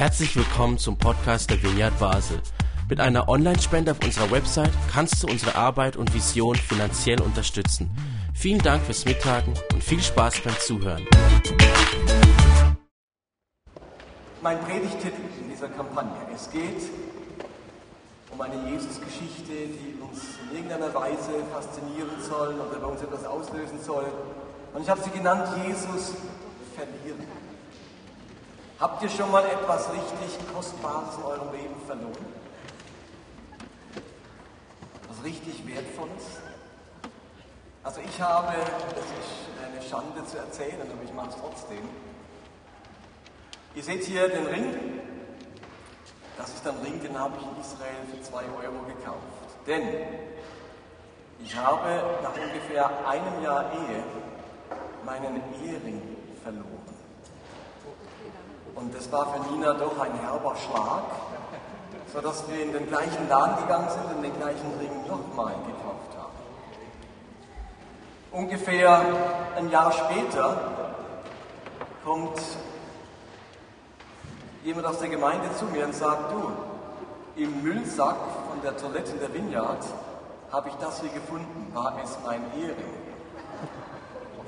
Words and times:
Herzlich 0.00 0.34
willkommen 0.34 0.78
zum 0.78 0.96
Podcast 0.96 1.50
der 1.50 1.62
Vineyard 1.62 1.98
Basel. 1.98 2.40
Mit 2.88 3.00
einer 3.00 3.28
Online-Spende 3.28 3.90
auf 3.90 4.02
unserer 4.02 4.30
Website 4.30 4.72
kannst 4.90 5.22
du 5.22 5.26
unsere 5.26 5.56
Arbeit 5.56 5.98
und 5.98 6.14
Vision 6.14 6.56
finanziell 6.56 7.20
unterstützen. 7.20 7.90
Vielen 8.32 8.60
Dank 8.62 8.82
fürs 8.82 9.04
Mittagen 9.04 9.52
und 9.74 9.84
viel 9.84 10.00
Spaß 10.00 10.40
beim 10.40 10.58
Zuhören. 10.58 11.06
Mein 14.40 14.58
Predigtitel 14.62 15.20
in 15.38 15.50
dieser 15.50 15.68
Kampagne. 15.68 16.16
Es 16.34 16.50
geht 16.50 16.80
um 18.32 18.40
eine 18.40 18.70
Jesus-Geschichte, 18.70 19.52
die 19.52 20.00
uns 20.00 20.22
in 20.48 20.56
irgendeiner 20.56 20.94
Weise 20.94 21.44
faszinieren 21.52 22.16
soll 22.26 22.54
oder 22.54 22.80
bei 22.80 22.86
uns 22.86 23.02
etwas 23.02 23.26
auslösen 23.26 23.78
soll. 23.84 24.06
Und 24.72 24.80
ich 24.80 24.88
habe 24.88 25.02
sie 25.02 25.10
genannt 25.10 25.46
Jesus 25.66 26.14
verlieren. 26.74 27.39
Habt 28.80 29.02
ihr 29.02 29.10
schon 29.10 29.30
mal 29.30 29.44
etwas 29.44 29.92
richtig 29.92 30.38
Kostbares 30.54 31.14
in 31.18 31.24
eurem 31.24 31.52
Leben 31.52 31.76
verloren? 31.86 32.24
Was 35.06 35.22
richtig 35.22 35.66
Wertvolles? 35.66 36.40
Also 37.84 38.00
ich 38.00 38.18
habe, 38.22 38.54
das 38.94 39.04
ist 39.04 39.50
eine 39.62 39.82
Schande 39.82 40.24
zu 40.24 40.38
erzählen, 40.38 40.80
aber 40.80 41.02
ich 41.04 41.12
mache 41.12 41.28
es 41.28 41.36
trotzdem. 41.36 41.86
Ihr 43.74 43.82
seht 43.82 44.02
hier 44.04 44.30
den 44.30 44.46
Ring. 44.46 45.00
Das 46.38 46.48
ist 46.48 46.66
ein 46.66 46.78
Ring, 46.78 47.02
den 47.02 47.18
habe 47.18 47.36
ich 47.36 47.42
in 47.42 47.60
Israel 47.60 48.06
für 48.10 48.22
zwei 48.22 48.44
Euro 48.44 48.82
gekauft. 48.86 49.58
Denn 49.66 49.82
ich 51.44 51.54
habe 51.54 52.18
nach 52.22 52.32
ungefähr 52.32 53.06
einem 53.06 53.42
Jahr 53.42 53.70
Ehe 53.74 54.04
meinen 55.04 55.42
Ehering. 55.62 56.09
Und 58.80 58.94
das 58.94 59.12
war 59.12 59.26
für 59.26 59.52
Nina 59.52 59.74
doch 59.74 59.98
ein 60.00 60.14
herber 60.20 60.56
Schlag, 60.56 61.02
sodass 62.12 62.48
wir 62.48 62.62
in 62.62 62.72
den 62.72 62.88
gleichen 62.88 63.28
Laden 63.28 63.56
gegangen 63.62 63.88
sind 63.90 64.16
und 64.16 64.22
den 64.22 64.34
gleichen 64.36 64.72
Ring 64.80 65.06
nochmal 65.06 65.54
gekauft 65.66 66.16
haben. 66.18 66.32
Ungefähr 68.32 69.04
ein 69.56 69.70
Jahr 69.70 69.92
später 69.92 70.56
kommt 72.04 72.40
jemand 74.64 74.86
aus 74.86 74.98
der 74.98 75.08
Gemeinde 75.08 75.54
zu 75.56 75.66
mir 75.66 75.84
und 75.84 75.94
sagt, 75.94 76.32
du, 76.32 76.50
im 77.36 77.62
Müllsack 77.62 78.16
von 78.48 78.62
der 78.62 78.76
Toilette 78.76 79.12
in 79.12 79.20
der 79.20 79.34
Vineyard 79.34 79.84
habe 80.50 80.68
ich 80.68 80.74
das 80.76 81.00
hier 81.00 81.10
gefunden, 81.10 81.70
war 81.74 81.94
es 82.02 82.18
mein 82.24 82.42
Ehering. 82.58 82.99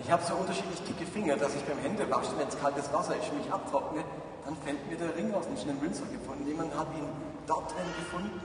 Ich 0.04 0.10
habe 0.10 0.22
so 0.24 0.34
unterschiedlich 0.34 0.82
dicke 0.82 1.06
Finger, 1.06 1.36
dass 1.36 1.54
ich 1.54 1.62
beim 1.62 1.78
Händewaschen, 1.78 2.36
wenn 2.36 2.48
es 2.48 2.58
kaltes 2.58 2.92
Wasser 2.92 3.14
ist, 3.16 3.32
mich 3.32 3.52
abtrockne, 3.52 4.02
dann 4.44 4.56
fällt 4.64 4.90
mir 4.90 4.96
der 4.96 5.14
Ring 5.14 5.32
aus 5.32 5.46
einen 5.46 5.80
Münzer 5.80 6.06
gefunden. 6.06 6.46
Jemand 6.46 6.76
hat 6.76 6.88
ihn 6.98 7.06
dort 7.46 7.70
drin 7.70 7.86
gefunden. 7.96 8.40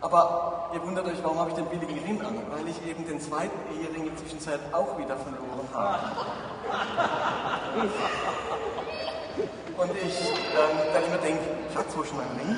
Aber 0.00 0.70
ihr 0.72 0.82
wundert 0.82 1.06
euch, 1.06 1.22
warum 1.22 1.38
habe 1.38 1.50
ich 1.50 1.56
den 1.56 1.66
billigen 1.66 1.98
Ring 2.04 2.20
an? 2.22 2.38
Weil 2.50 2.68
ich 2.68 2.86
eben 2.86 3.06
den 3.06 3.20
zweiten 3.20 3.56
Ehering 3.72 4.04
in 4.04 4.08
der 4.08 4.16
Zwischenzeit 4.16 4.60
auch 4.72 4.98
wieder 4.98 5.16
verloren 5.16 5.68
habe. 5.72 5.98
Und 9.76 9.90
ich 9.90 10.20
ähm, 10.20 10.78
dann 10.92 11.04
immer 11.04 11.18
denke, 11.18 11.44
Schatz, 11.72 11.96
wo 11.96 12.02
ist 12.02 12.14
mein 12.14 12.28
Ring? 12.38 12.56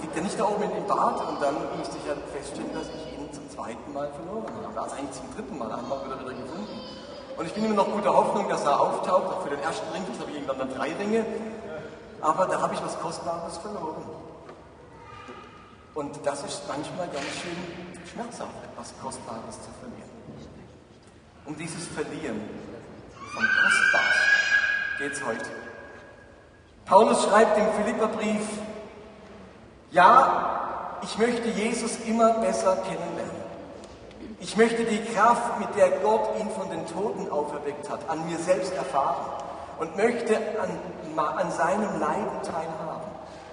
Liegt 0.00 0.14
der 0.14 0.22
nicht 0.22 0.40
da 0.40 0.44
oben 0.44 0.62
im 0.62 0.86
Bad? 0.86 1.20
Und 1.28 1.42
dann 1.42 1.54
musste 1.76 1.96
ich 1.98 2.08
halt 2.08 2.20
feststellen, 2.32 2.72
dass 2.72 2.88
ich 2.88 3.09
zweiten 3.50 3.92
Mal 3.92 4.08
verloren 4.12 4.46
habe. 4.64 4.80
Also 4.80 4.96
eigentlich 4.96 5.12
zum 5.12 5.34
dritten 5.34 5.58
Mal, 5.58 5.70
einmal 5.72 6.04
wieder 6.04 6.20
wieder 6.20 6.34
gefunden. 6.34 6.80
Und 7.36 7.46
ich 7.46 7.52
bin 7.54 7.64
immer 7.64 7.74
noch 7.74 7.90
guter 7.90 8.12
Hoffnung, 8.12 8.48
dass 8.48 8.64
er 8.64 8.80
auftaucht, 8.80 9.32
auch 9.32 9.42
für 9.42 9.50
den 9.50 9.60
ersten 9.60 9.88
Ring, 9.92 10.04
jetzt 10.08 10.20
habe 10.20 10.30
ich 10.30 10.36
irgendwann 10.36 10.58
dann 10.58 10.74
drei 10.74 10.92
Ringe. 10.94 11.24
Aber 12.20 12.46
da 12.46 12.60
habe 12.60 12.74
ich 12.74 12.82
was 12.82 12.98
Kostbares 13.00 13.56
verloren. 13.58 14.04
Und 15.94 16.20
das 16.24 16.44
ist 16.44 16.62
manchmal 16.68 17.08
ganz 17.08 17.26
schön 17.42 17.56
schmerzhaft, 18.12 18.50
was 18.76 18.92
Kostbares 19.02 19.56
zu 19.56 19.70
verlieren. 19.80 20.10
Um 21.46 21.56
dieses 21.56 21.86
Verlieren 21.88 22.40
von 23.34 23.42
Kostbar 23.42 24.02
geht 24.98 25.12
es 25.12 25.24
heute. 25.24 25.50
Paulus 26.84 27.24
schreibt 27.24 27.58
im 27.58 27.72
Philipperbrief, 27.72 28.46
ja, 29.90 30.98
ich 31.02 31.18
möchte 31.18 31.48
Jesus 31.48 31.98
immer 32.06 32.34
besser 32.34 32.76
kennenlernen. 32.76 33.39
Ich 34.40 34.56
möchte 34.56 34.84
die 34.84 35.04
Kraft, 35.04 35.60
mit 35.60 35.68
der 35.76 35.90
Gott 35.98 36.30
ihn 36.40 36.48
von 36.50 36.70
den 36.70 36.86
Toten 36.86 37.30
auferweckt 37.30 37.90
hat, 37.90 38.08
an 38.08 38.26
mir 38.26 38.38
selbst 38.38 38.72
erfahren 38.72 39.26
und 39.78 39.96
möchte 39.96 40.34
an, 40.60 40.70
an 41.16 41.50
seinem 41.52 42.00
Leiden 42.00 42.42
teilhaben, 42.42 43.10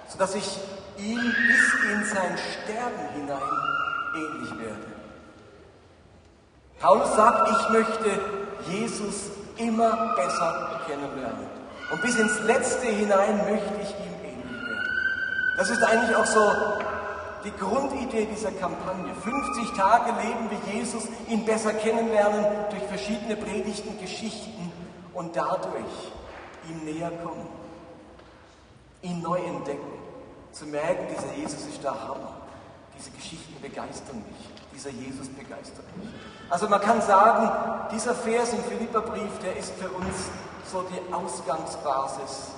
sodass 0.08 0.34
ich 0.34 0.58
ihm 0.96 1.20
bis 1.20 1.92
in 1.92 2.04
sein 2.06 2.38
Sterben 2.38 3.08
hinein 3.14 3.38
ähnlich 4.16 4.50
werde. 4.58 4.86
Paulus 6.80 7.14
sagt, 7.14 7.50
ich 7.50 7.68
möchte 7.68 8.20
Jesus 8.70 9.30
immer 9.58 10.14
besser 10.16 10.80
kennenlernen. 10.86 11.46
Und 11.90 12.00
bis 12.02 12.18
ins 12.18 12.40
Letzte 12.40 12.86
hinein 12.86 13.36
möchte 13.50 13.74
ich 13.82 13.90
ihm 13.90 14.14
ähnlich 14.24 14.62
werden. 14.62 14.88
Das 15.58 15.70
ist 15.70 15.82
eigentlich 15.82 16.16
auch 16.16 16.26
so 16.26 16.52
die 17.48 17.58
Grundidee 17.58 18.26
dieser 18.26 18.52
Kampagne. 18.52 19.14
50 19.14 19.72
Tage 19.72 20.12
leben 20.22 20.50
wir 20.50 20.74
Jesus, 20.74 21.04
ihn 21.28 21.44
besser 21.44 21.72
kennenlernen 21.72 22.44
durch 22.70 22.82
verschiedene 22.84 23.36
Predigten, 23.36 23.98
Geschichten 24.00 24.72
und 25.14 25.34
dadurch 25.34 26.12
ihm 26.68 26.84
näher 26.84 27.10
kommen, 27.22 27.46
ihn 29.02 29.22
neu 29.22 29.38
entdecken, 29.38 29.92
zu 30.52 30.66
merken, 30.66 31.06
dieser 31.14 31.34
Jesus 31.34 31.66
ist 31.66 31.82
der 31.82 31.92
Hammer. 31.92 32.34
Diese 32.98 33.10
Geschichten 33.12 33.54
begeistern 33.62 34.22
mich, 34.28 34.48
dieser 34.74 34.90
Jesus 34.90 35.28
begeistert 35.28 35.84
mich. 35.96 36.08
Also 36.50 36.68
man 36.68 36.80
kann 36.80 37.00
sagen, 37.00 37.88
dieser 37.92 38.14
Vers 38.14 38.52
im 38.52 38.62
Philipperbrief, 38.64 39.38
der 39.42 39.56
ist 39.56 39.72
für 39.74 39.88
uns 39.90 40.16
so 40.70 40.82
die 40.82 41.14
Ausgangsbasis 41.14 42.50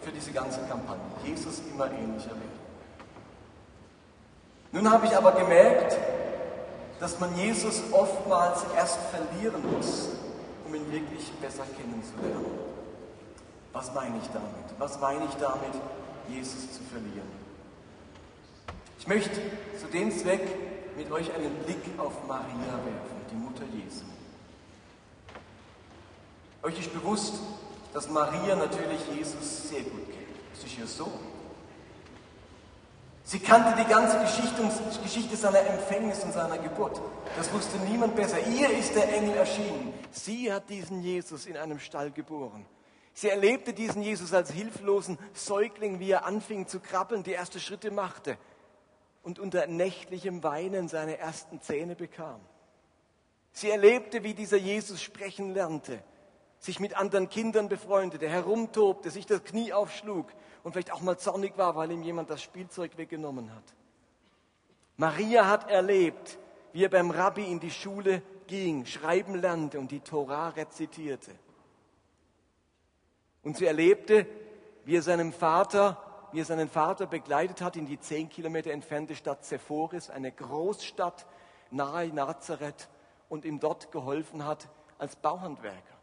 für 0.00 0.12
diese 0.12 0.32
ganze 0.32 0.60
Kampagne. 0.62 1.02
Jesus 1.24 1.60
immer 1.70 1.90
ähnlicher 1.90 2.30
werden. 2.30 2.51
Nun 4.72 4.90
habe 4.90 5.06
ich 5.06 5.14
aber 5.14 5.32
gemerkt, 5.32 5.98
dass 6.98 7.20
man 7.20 7.36
Jesus 7.36 7.82
oftmals 7.92 8.64
erst 8.74 8.98
verlieren 9.10 9.62
muss, 9.70 10.08
um 10.66 10.74
ihn 10.74 10.90
wirklich 10.90 11.30
besser 11.40 11.64
kennenzulernen. 11.76 12.46
Was 13.72 13.92
meine 13.92 14.16
ich 14.16 14.28
damit? 14.28 14.78
Was 14.78 14.98
meine 14.98 15.24
ich 15.26 15.34
damit, 15.34 15.74
Jesus 16.28 16.72
zu 16.72 16.82
verlieren? 16.90 17.28
Ich 18.98 19.06
möchte 19.06 19.40
zu 19.78 19.86
dem 19.92 20.10
Zweck 20.10 20.42
mit 20.96 21.10
euch 21.10 21.34
einen 21.34 21.54
Blick 21.64 21.82
auf 21.98 22.12
Maria 22.26 22.46
werfen, 22.46 23.16
die 23.30 23.36
Mutter 23.36 23.64
Jesu. 23.74 24.04
Euch 26.62 26.78
ist 26.78 26.92
bewusst, 26.92 27.34
dass 27.92 28.08
Maria 28.08 28.54
natürlich 28.56 29.00
Jesus 29.14 29.68
sehr 29.68 29.82
gut 29.82 30.06
kennt. 30.06 30.36
Das 30.54 30.64
ist 30.64 30.78
ihr 30.78 30.86
Sohn. 30.86 31.31
Sie 33.32 33.38
kannte 33.38 33.74
die 33.82 33.88
ganze 33.88 34.18
Geschichte, 34.18 35.36
seiner 35.38 35.60
Empfängnis 35.60 36.22
und 36.22 36.34
seiner 36.34 36.58
Geburt. 36.58 37.00
Das 37.34 37.50
wusste 37.50 37.78
niemand 37.78 38.14
besser. 38.14 38.36
Ihr 38.46 38.68
ist 38.68 38.94
der 38.94 39.10
Engel 39.10 39.36
erschienen. 39.36 39.94
Sie 40.10 40.52
hat 40.52 40.68
diesen 40.68 41.00
Jesus 41.00 41.46
in 41.46 41.56
einem 41.56 41.78
Stall 41.78 42.10
geboren. 42.10 42.66
Sie 43.14 43.30
erlebte 43.30 43.72
diesen 43.72 44.02
Jesus 44.02 44.34
als 44.34 44.50
hilflosen 44.50 45.18
Säugling, 45.32 45.98
wie 45.98 46.10
er 46.10 46.26
anfing 46.26 46.66
zu 46.66 46.78
krabbeln, 46.78 47.22
die 47.22 47.32
ersten 47.32 47.58
Schritte 47.58 47.90
machte 47.90 48.36
und 49.22 49.38
unter 49.38 49.66
nächtlichem 49.66 50.42
Weinen 50.42 50.88
seine 50.88 51.16
ersten 51.16 51.62
Zähne 51.62 51.96
bekam. 51.96 52.42
Sie 53.52 53.70
erlebte, 53.70 54.24
wie 54.24 54.34
dieser 54.34 54.58
Jesus 54.58 55.00
sprechen 55.00 55.54
lernte, 55.54 56.04
sich 56.58 56.80
mit 56.80 56.98
anderen 56.98 57.30
Kindern 57.30 57.70
befreundete, 57.70 58.28
herumtobte, 58.28 59.10
sich 59.10 59.24
das 59.24 59.42
Knie 59.42 59.72
aufschlug 59.72 60.26
und 60.62 60.72
vielleicht 60.72 60.92
auch 60.92 61.00
mal 61.00 61.18
zornig 61.18 61.56
war, 61.56 61.76
weil 61.76 61.90
ihm 61.90 62.02
jemand 62.02 62.30
das 62.30 62.42
Spielzeug 62.42 62.96
weggenommen 62.96 63.54
hat. 63.54 63.64
Maria 64.96 65.48
hat 65.48 65.70
erlebt, 65.70 66.38
wie 66.72 66.84
er 66.84 66.88
beim 66.88 67.10
Rabbi 67.10 67.44
in 67.44 67.60
die 67.60 67.70
Schule 67.70 68.22
ging, 68.46 68.86
schreiben 68.86 69.34
lernte 69.34 69.78
und 69.78 69.90
die 69.90 70.00
Torah 70.00 70.50
rezitierte. 70.50 71.32
Und 73.42 73.56
sie 73.56 73.66
erlebte, 73.66 74.26
wie 74.84 74.96
er 74.96 75.02
seinem 75.02 75.32
Vater, 75.32 76.00
wie 76.32 76.40
er 76.40 76.44
seinen 76.44 76.68
Vater 76.68 77.06
begleitet 77.06 77.60
hat 77.60 77.76
in 77.76 77.86
die 77.86 77.98
zehn 77.98 78.28
Kilometer 78.28 78.70
entfernte 78.70 79.16
Stadt 79.16 79.44
Sephoris, 79.44 80.10
eine 80.10 80.30
Großstadt 80.30 81.26
nahe 81.70 82.08
Nazareth, 82.08 82.88
und 83.28 83.46
ihm 83.46 83.60
dort 83.60 83.90
geholfen 83.92 84.44
hat 84.44 84.68
als 84.98 85.16
Bauhandwerker. 85.16 85.96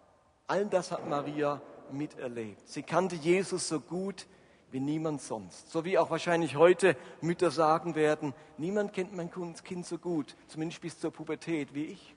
All 0.47 0.65
das 0.65 0.91
hat 0.91 1.07
Maria 1.07 1.61
miterlebt. 1.91 2.67
Sie 2.67 2.81
kannte 2.81 3.15
Jesus 3.15 3.67
so 3.67 3.79
gut 3.79 4.25
wie 4.71 4.79
niemand 4.79 5.21
sonst. 5.21 5.71
So 5.71 5.85
wie 5.85 5.97
auch 5.97 6.09
wahrscheinlich 6.09 6.55
heute 6.55 6.95
Mütter 7.21 7.51
sagen 7.51 7.95
werden, 7.95 8.33
niemand 8.57 8.93
kennt 8.93 9.15
mein 9.15 9.31
Kind 9.31 9.85
so 9.85 9.97
gut, 9.97 10.35
zumindest 10.47 10.81
bis 10.81 10.99
zur 10.99 11.11
Pubertät 11.11 11.73
wie 11.73 11.85
ich. 11.85 12.15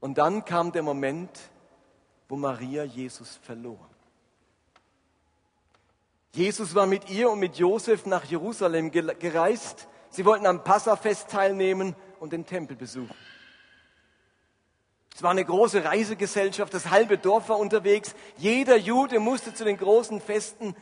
Und 0.00 0.18
dann 0.18 0.44
kam 0.44 0.72
der 0.72 0.82
Moment, 0.82 1.30
wo 2.28 2.36
Maria 2.36 2.84
Jesus 2.84 3.36
verlor. 3.42 3.78
Jesus 6.32 6.74
war 6.74 6.86
mit 6.86 7.10
ihr 7.10 7.28
und 7.28 7.40
mit 7.40 7.56
Josef 7.56 8.06
nach 8.06 8.24
Jerusalem 8.24 8.90
gereist. 8.90 9.88
Sie 10.10 10.24
wollten 10.24 10.46
am 10.46 10.64
Passafest 10.64 11.28
teilnehmen 11.28 11.96
und 12.20 12.32
den 12.32 12.46
Tempel 12.46 12.76
besuchen. 12.76 13.14
Es 15.20 15.24
war 15.24 15.32
eine 15.32 15.44
große 15.44 15.84
Reisegesellschaft, 15.84 16.72
das 16.72 16.88
halbe 16.88 17.18
Dorf 17.18 17.50
war 17.50 17.58
unterwegs. 17.58 18.14
Jeder 18.38 18.78
Jude 18.78 19.20
musste 19.20 19.52
zu 19.52 19.66
den 19.66 19.76
großen 19.76 20.18
Festen 20.18 20.74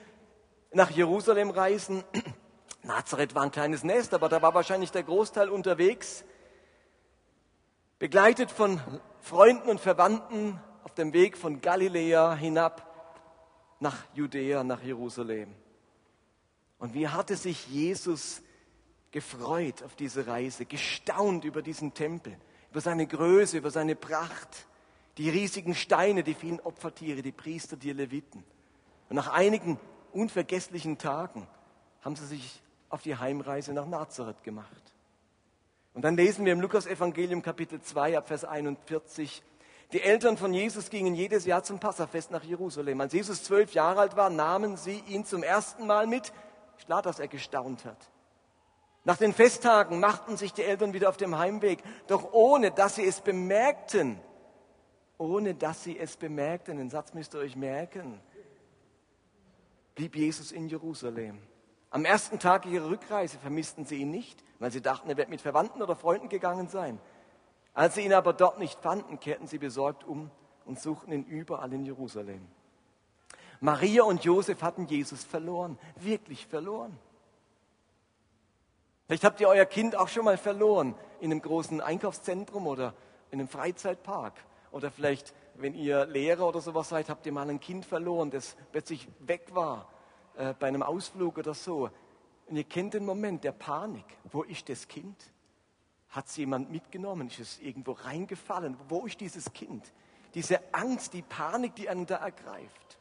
nach 0.70 0.90
Jerusalem 0.90 1.50
reisen. 1.50 2.05
Nazareth 2.85 3.35
war 3.35 3.43
ein 3.43 3.50
kleines 3.50 3.82
Nest, 3.82 4.14
aber 4.14 4.29
da 4.29 4.40
war 4.40 4.55
wahrscheinlich 4.55 4.93
der 4.93 5.02
Großteil 5.02 5.49
unterwegs. 5.49 6.25
Begleitet 7.99 8.52
von 8.52 8.81
Freunden 9.19 9.69
und 9.69 9.81
Verwandten 9.81 10.61
auf 10.85 10.94
dem 10.94 11.12
Weg 11.12 11.37
von 11.37 11.61
Galiläa 11.61 12.37
hinab 12.37 12.94
nach 13.81 13.96
Judäa, 14.14 14.62
nach 14.62 14.85
Jerusalem. 14.85 15.52
Und 16.79 16.94
wie 16.94 17.08
hatte 17.08 17.35
sich 17.35 17.67
Jesus 17.67 18.40
gefreut 19.11 19.82
auf 19.82 19.96
diese 19.96 20.29
Reise, 20.29 20.64
gestaunt 20.64 21.44
über 21.44 21.61
diesen 21.61 21.93
Tempel, 21.93 22.38
über 22.70 22.81
seine 22.81 23.06
Größe, 23.06 23.59
über 23.59 23.70
seine 23.70 23.94
Pracht, 23.94 24.67
die 25.17 25.31
riesigen 25.31 25.75
Steine, 25.75 26.23
die 26.23 26.35
vielen 26.35 26.61
Opfertiere, 26.61 27.23
die 27.23 27.32
Priester, 27.32 27.76
die 27.76 27.93
Leviten. 27.93 28.44
Und 29.09 29.17
nach 29.17 29.32
einigen 29.32 29.79
unvergesslichen 30.12 30.99
Tagen 30.99 31.47
haben 32.03 32.17
sie 32.17 32.26
sich 32.26 32.62
auf 32.88 33.03
die 33.03 33.17
Heimreise 33.17 33.73
nach 33.73 33.87
Nazareth 33.87 34.43
gemacht. 34.43 34.82
Und 35.94 36.03
dann 36.03 36.17
lesen 36.17 36.44
wir 36.44 36.53
im 36.53 36.61
Lukas-Evangelium 36.61 37.43
Kapitel 37.43 37.81
2 37.81 38.19
ab 38.19 38.29
Vers 38.29 38.44
41, 38.44 39.43
die 39.93 40.03
Eltern 40.03 40.37
von 40.37 40.53
Jesus 40.53 40.91
gingen 40.91 41.14
jedes 41.14 41.47
Jahr 41.47 41.62
zum 41.62 41.79
Passafest 41.79 42.31
nach 42.31 42.44
Jerusalem. 42.44 43.00
Als 43.00 43.14
Jesus 43.14 43.43
zwölf 43.43 43.73
Jahre 43.73 44.00
alt 44.00 44.17
war, 44.17 44.29
nahmen 44.29 44.76
sie 44.76 45.03
ihn 45.09 45.25
zum 45.25 45.43
ersten 45.43 45.87
Mal 45.87 46.06
mit. 46.06 46.31
Klar, 46.85 47.00
dass 47.00 47.19
er 47.19 47.29
gestaunt 47.29 47.87
hat. 47.87 47.97
Nach 49.09 49.17
den 49.17 49.33
Festtagen 49.33 50.01
machten 50.01 50.37
sich 50.37 50.53
die 50.53 50.65
Eltern 50.65 50.93
wieder 50.93 51.09
auf 51.09 51.17
dem 51.17 51.39
Heimweg, 51.39 51.83
doch 52.09 52.35
ohne 52.35 52.71
dass 52.71 52.97
sie 52.97 53.07
es 53.07 53.23
bemerkten, 53.23 54.21
ohne 55.17 55.55
dass 55.55 55.83
sie 55.83 55.99
es 55.99 56.19
bemerkten, 56.19 56.77
den 56.77 56.91
Satz 56.91 57.15
müsst 57.15 57.33
ihr 57.33 57.41
euch 57.41 57.57
merken, 57.57 58.21
blieb 59.95 60.15
Jesus 60.15 60.53
in 60.53 60.69
Jerusalem. 60.69 61.39
Am 61.89 62.05
ersten 62.05 62.39
Tag 62.39 62.67
ihrer 62.67 62.91
Rückreise 62.91 63.39
vermissten 63.39 63.87
sie 63.87 63.97
ihn 63.97 64.11
nicht, 64.11 64.45
weil 64.59 64.73
sie 64.73 64.83
dachten, 64.83 65.09
er 65.09 65.17
wird 65.17 65.31
mit 65.31 65.41
Verwandten 65.41 65.81
oder 65.81 65.97
Freunden 65.97 66.29
gegangen 66.29 66.69
sein. 66.69 67.01
Als 67.73 67.95
sie 67.95 68.03
ihn 68.03 68.13
aber 68.13 68.35
dort 68.35 68.59
nicht 68.59 68.79
fanden, 68.83 69.19
kehrten 69.19 69.47
sie 69.47 69.57
besorgt 69.57 70.05
um 70.05 70.31
und 70.67 70.81
suchten 70.81 71.13
ihn 71.13 71.25
überall 71.25 71.73
in 71.73 71.87
Jerusalem. 71.87 72.47
Maria 73.61 74.03
und 74.03 74.23
Josef 74.23 74.61
hatten 74.61 74.85
Jesus 74.85 75.25
verloren, 75.25 75.79
wirklich 75.97 76.47
verloren. 76.47 76.99
Vielleicht 79.09 79.25
habt 79.25 79.41
ihr 79.41 79.49
euer 79.49 79.65
Kind 79.65 79.97
auch 79.97 80.09
schon 80.09 80.27
mal 80.27 80.37
verloren 80.37 80.95
in 81.21 81.33
einem 81.33 81.41
großen 81.41 81.81
Einkaufszentrum 81.81 82.67
oder 82.67 82.93
in 83.31 83.41
einem 83.41 83.49
Freizeitpark. 83.49 84.35
Oder 84.71 84.91
vielleicht, 84.91 85.33
wenn 85.55 85.75
ihr 85.75 86.05
Lehrer 86.05 86.47
oder 86.47 86.61
sowas 86.61 86.91
seid, 86.91 87.09
habt 87.09 87.25
ihr 87.25 87.33
mal 87.33 87.49
ein 87.49 87.59
Kind 87.59 87.87
verloren, 87.87 88.31
das 88.31 88.55
plötzlich 88.71 89.09
weg 89.21 89.47
war 89.55 89.89
äh, 90.37 90.53
bei 90.53 90.69
einem 90.69 90.83
Ausflug 90.83 91.39
oder 91.39 91.55
so. 91.55 91.89
Und 92.49 92.57
ihr 92.57 92.65
kennt 92.65 92.93
den 92.93 93.07
Moment 93.07 93.45
der 93.45 93.53
Panik. 93.53 94.05
Wo 94.31 94.43
ist 94.43 94.69
das 94.69 94.87
Kind? 94.89 95.17
Hat 96.11 96.27
es 96.27 96.37
jemand 96.37 96.71
mitgenommen? 96.71 97.29
Ist 97.29 97.41
es 97.41 97.59
irgendwo 97.61 97.93
reingefallen? 97.93 98.77
Wo 98.91 99.07
ist 99.07 99.23
dieses 99.23 99.55
Kind? 99.55 99.91
Diese 100.35 100.61
Angst, 100.75 101.15
die 101.15 101.23
Panik, 101.23 101.75
die 101.77 101.89
einen 101.89 102.05
da 102.05 102.17
ergreift. 102.17 102.99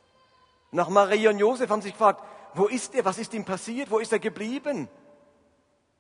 Nach 0.72 0.88
Maria 0.88 1.32
und 1.32 1.40
Josef 1.40 1.70
haben 1.70 1.82
sie 1.82 1.90
sich 1.90 1.96
gefragt, 1.96 2.24
wo 2.54 2.68
ist 2.68 2.96
er? 2.96 3.04
Was 3.04 3.18
ist 3.18 3.34
ihm 3.34 3.44
passiert? 3.44 3.92
Wo 3.92 4.00
ist 4.00 4.14
er 4.14 4.20
geblieben? 4.20 4.88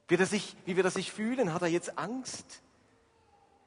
Wird 0.07 0.21
er 0.21 0.25
sich, 0.25 0.55
wie 0.65 0.75
wird 0.75 0.85
er 0.85 0.91
sich 0.91 1.11
fühlen? 1.11 1.53
Hat 1.53 1.61
er 1.61 1.67
jetzt 1.67 1.97
Angst? 1.97 2.61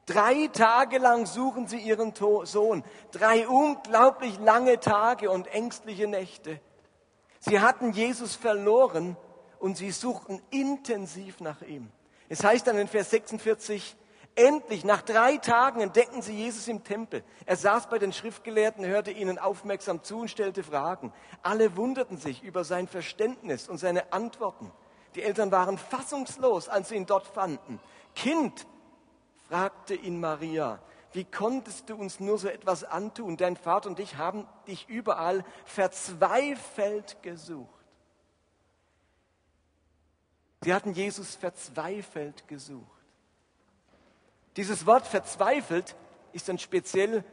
Drei 0.06 0.48
Tage 0.48 0.98
lang 0.98 1.26
suchen 1.26 1.68
sie 1.68 1.78
ihren 1.78 2.14
Sohn. 2.14 2.82
Drei 3.12 3.46
unglaublich 3.46 4.38
lange 4.40 4.80
Tage 4.80 5.30
und 5.30 5.46
ängstliche 5.48 6.06
Nächte. 6.06 6.60
Sie 7.38 7.60
hatten 7.60 7.92
Jesus 7.92 8.34
verloren 8.34 9.16
und 9.58 9.76
sie 9.76 9.90
suchten 9.90 10.42
intensiv 10.50 11.40
nach 11.40 11.62
ihm. 11.62 11.90
Es 12.28 12.42
heißt 12.42 12.66
dann 12.66 12.78
in 12.78 12.88
Vers 12.88 13.10
46, 13.10 13.96
endlich 14.34 14.84
nach 14.84 15.02
drei 15.02 15.36
Tagen 15.36 15.80
entdeckten 15.80 16.22
sie 16.22 16.34
Jesus 16.34 16.68
im 16.68 16.82
Tempel. 16.84 17.22
Er 17.46 17.56
saß 17.56 17.88
bei 17.88 17.98
den 17.98 18.12
Schriftgelehrten, 18.12 18.86
hörte 18.86 19.10
ihnen 19.10 19.38
aufmerksam 19.38 20.02
zu 20.02 20.20
und 20.20 20.30
stellte 20.30 20.62
Fragen. 20.62 21.12
Alle 21.42 21.76
wunderten 21.76 22.16
sich 22.16 22.42
über 22.42 22.64
sein 22.64 22.88
Verständnis 22.88 23.68
und 23.68 23.78
seine 23.78 24.12
Antworten. 24.12 24.72
Die 25.14 25.22
Eltern 25.22 25.50
waren 25.50 25.78
fassungslos, 25.78 26.68
als 26.68 26.88
sie 26.88 26.96
ihn 26.96 27.06
dort 27.06 27.26
fanden. 27.26 27.80
Kind, 28.14 28.66
fragte 29.48 29.94
ihn 29.94 30.20
Maria, 30.20 30.80
wie 31.12 31.24
konntest 31.24 31.90
du 31.90 31.96
uns 31.96 32.20
nur 32.20 32.38
so 32.38 32.48
etwas 32.48 32.84
antun? 32.84 33.36
Dein 33.36 33.56
Vater 33.56 33.88
und 33.88 33.98
ich 33.98 34.16
haben 34.16 34.46
dich 34.68 34.88
überall 34.88 35.44
verzweifelt 35.64 37.20
gesucht. 37.22 37.68
Sie 40.62 40.72
hatten 40.72 40.92
Jesus 40.92 41.34
verzweifelt 41.34 42.46
gesucht. 42.46 42.86
Dieses 44.56 44.86
Wort 44.86 45.06
verzweifelt 45.06 45.96
ist 46.32 46.48
ein, 46.50 46.58
speziell, 46.58 47.24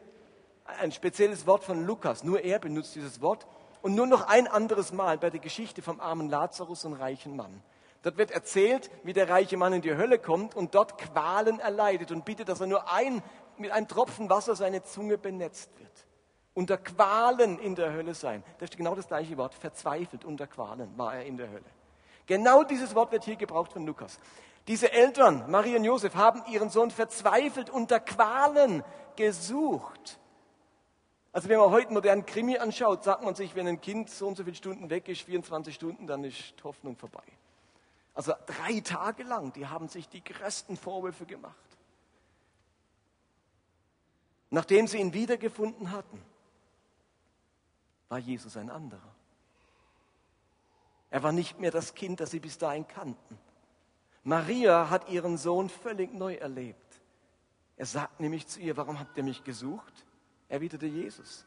ein 0.65 0.91
spezielles 0.91 1.45
Wort 1.45 1.63
von 1.63 1.85
Lukas. 1.85 2.23
Nur 2.23 2.41
er 2.41 2.57
benutzt 2.57 2.95
dieses 2.95 3.21
Wort. 3.21 3.45
Und 3.87 3.95
nur 3.95 4.05
noch 4.05 4.27
ein 4.27 4.49
anderes 4.49 4.91
Mal 4.91 5.17
bei 5.17 5.29
der 5.29 5.39
Geschichte 5.39 5.81
vom 5.81 6.01
armen 6.01 6.27
Lazarus 6.27 6.83
und 6.83 6.91
reichen 6.91 7.37
Mann. 7.37 7.63
Dort 8.01 8.17
wird 8.17 8.31
erzählt, 8.31 8.91
wie 9.03 9.13
der 9.13 9.29
reiche 9.29 9.55
Mann 9.55 9.71
in 9.71 9.81
die 9.81 9.95
Hölle 9.95 10.19
kommt 10.19 10.57
und 10.57 10.75
dort 10.75 10.97
Qualen 10.97 11.61
erleidet 11.61 12.11
und 12.11 12.25
bittet, 12.25 12.49
dass 12.49 12.59
er 12.59 12.67
nur 12.67 12.91
ein, 12.91 13.23
mit 13.55 13.71
einem 13.71 13.87
Tropfen 13.87 14.29
Wasser 14.29 14.57
seine 14.57 14.83
Zunge 14.83 15.17
benetzt 15.17 15.69
wird. 15.79 16.05
Unter 16.53 16.77
Qualen 16.77 17.59
in 17.59 17.75
der 17.75 17.93
Hölle 17.93 18.13
sein. 18.13 18.43
Das 18.59 18.71
ist 18.71 18.75
genau 18.75 18.93
das 18.93 19.07
gleiche 19.07 19.37
Wort. 19.37 19.53
Verzweifelt 19.53 20.25
unter 20.25 20.47
Qualen 20.47 20.97
war 20.97 21.15
er 21.15 21.23
in 21.23 21.37
der 21.37 21.47
Hölle. 21.49 21.63
Genau 22.25 22.65
dieses 22.65 22.93
Wort 22.93 23.13
wird 23.13 23.23
hier 23.23 23.37
gebraucht 23.37 23.71
von 23.71 23.85
Lukas. 23.85 24.19
Diese 24.67 24.91
Eltern, 24.91 25.49
Maria 25.49 25.77
und 25.77 25.85
Josef, 25.85 26.13
haben 26.13 26.43
ihren 26.51 26.69
Sohn 26.69 26.91
verzweifelt 26.91 27.69
unter 27.69 28.01
Qualen 28.01 28.83
gesucht. 29.15 30.19
Also 31.37 31.49
wenn 31.49 31.59
man 31.59 31.69
heute 31.69 31.93
modernen 31.93 32.25
Krimi 32.25 32.57
anschaut, 32.57 33.03
sagt 33.03 33.21
man 33.21 33.35
sich, 33.35 33.53
wenn 33.53 33.67
ein 33.67 33.79
Kind 33.79 34.09
so 34.09 34.27
und 34.27 34.37
so 34.37 34.43
viele 34.43 34.55
Stunden 34.55 34.89
weg 34.89 35.07
ist, 35.07 35.21
24 35.21 35.75
Stunden, 35.75 36.07
dann 36.07 36.23
ist 36.23 36.55
Hoffnung 36.63 36.97
vorbei. 36.97 37.21
Also 38.15 38.33
drei 38.47 38.79
Tage 38.79 39.21
lang, 39.21 39.53
die 39.53 39.67
haben 39.67 39.87
sich 39.87 40.09
die 40.09 40.23
größten 40.23 40.75
Vorwürfe 40.77 41.27
gemacht. 41.27 41.53
Nachdem 44.49 44.87
sie 44.87 44.97
ihn 44.97 45.13
wiedergefunden 45.13 45.91
hatten, 45.91 46.19
war 48.09 48.17
Jesus 48.17 48.57
ein 48.57 48.71
anderer. 48.71 49.13
Er 51.11 51.21
war 51.21 51.33
nicht 51.33 51.59
mehr 51.59 51.69
das 51.69 51.93
Kind, 51.93 52.19
das 52.19 52.31
sie 52.31 52.39
bis 52.39 52.57
dahin 52.57 52.87
kannten. 52.87 53.37
Maria 54.23 54.89
hat 54.89 55.07
ihren 55.07 55.37
Sohn 55.37 55.69
völlig 55.69 56.11
neu 56.15 56.33
erlebt. 56.33 56.99
Er 57.75 57.85
sagt 57.85 58.21
nämlich 58.21 58.47
zu 58.47 58.59
ihr, 58.59 58.75
warum 58.75 58.99
habt 58.99 59.15
ihr 59.17 59.23
mich 59.23 59.43
gesucht? 59.43 60.06
Erwiderte 60.49 60.85
Jesus. 60.85 61.45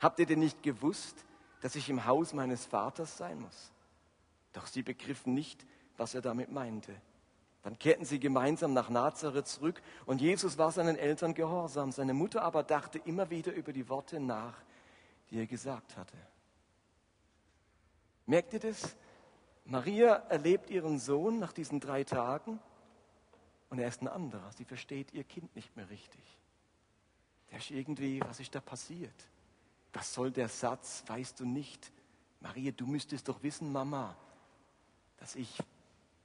Habt 0.00 0.18
ihr 0.18 0.26
denn 0.26 0.40
nicht 0.40 0.62
gewusst, 0.62 1.24
dass 1.60 1.76
ich 1.76 1.88
im 1.88 2.04
Haus 2.06 2.32
meines 2.32 2.64
Vaters 2.66 3.16
sein 3.16 3.40
muss? 3.40 3.72
Doch 4.52 4.66
sie 4.66 4.82
begriffen 4.82 5.34
nicht, 5.34 5.64
was 5.96 6.14
er 6.14 6.20
damit 6.20 6.50
meinte. 6.50 6.94
Dann 7.62 7.78
kehrten 7.78 8.04
sie 8.04 8.18
gemeinsam 8.18 8.72
nach 8.72 8.90
Nazareth 8.90 9.46
zurück 9.46 9.80
und 10.04 10.20
Jesus 10.20 10.58
war 10.58 10.72
seinen 10.72 10.96
Eltern 10.96 11.32
gehorsam. 11.32 11.92
Seine 11.92 12.12
Mutter 12.12 12.42
aber 12.42 12.64
dachte 12.64 12.98
immer 12.98 13.30
wieder 13.30 13.52
über 13.52 13.72
die 13.72 13.88
Worte 13.88 14.18
nach, 14.18 14.54
die 15.30 15.38
er 15.38 15.46
gesagt 15.46 15.96
hatte. 15.96 16.16
Merkt 18.26 18.52
ihr 18.52 18.60
das? 18.60 18.96
Maria 19.64 20.14
erlebt 20.28 20.70
ihren 20.70 20.98
Sohn 20.98 21.38
nach 21.38 21.52
diesen 21.52 21.78
drei 21.78 22.02
Tagen 22.02 22.58
und 23.70 23.78
er 23.78 23.88
ist 23.88 24.02
ein 24.02 24.08
anderer. 24.08 24.50
Sie 24.52 24.64
versteht 24.64 25.12
ihr 25.12 25.22
Kind 25.22 25.54
nicht 25.54 25.76
mehr 25.76 25.88
richtig. 25.88 26.38
Der 27.52 27.58
ist 27.58 27.70
irgendwie, 27.70 28.18
was 28.22 28.40
ist 28.40 28.54
da 28.54 28.60
passiert? 28.60 29.14
Was 29.92 30.14
soll 30.14 30.30
der 30.30 30.48
Satz, 30.48 31.04
weißt 31.06 31.38
du 31.38 31.44
nicht? 31.44 31.92
Maria, 32.40 32.72
du 32.72 32.86
müsstest 32.86 33.28
doch 33.28 33.42
wissen, 33.42 33.70
Mama, 33.70 34.16
dass 35.18 35.36
ich 35.36 35.62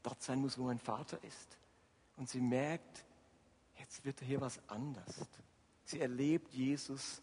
dort 0.01 0.23
sein 0.23 0.39
muss, 0.39 0.57
wo 0.57 0.63
mein 0.63 0.79
Vater 0.79 1.21
ist. 1.23 1.57
Und 2.15 2.29
sie 2.29 2.39
merkt, 2.39 3.03
jetzt 3.77 4.05
wird 4.05 4.21
hier 4.21 4.39
was 4.39 4.57
anders. 4.69 5.27
Sie 5.83 5.99
erlebt 5.99 6.53
Jesus 6.53 7.21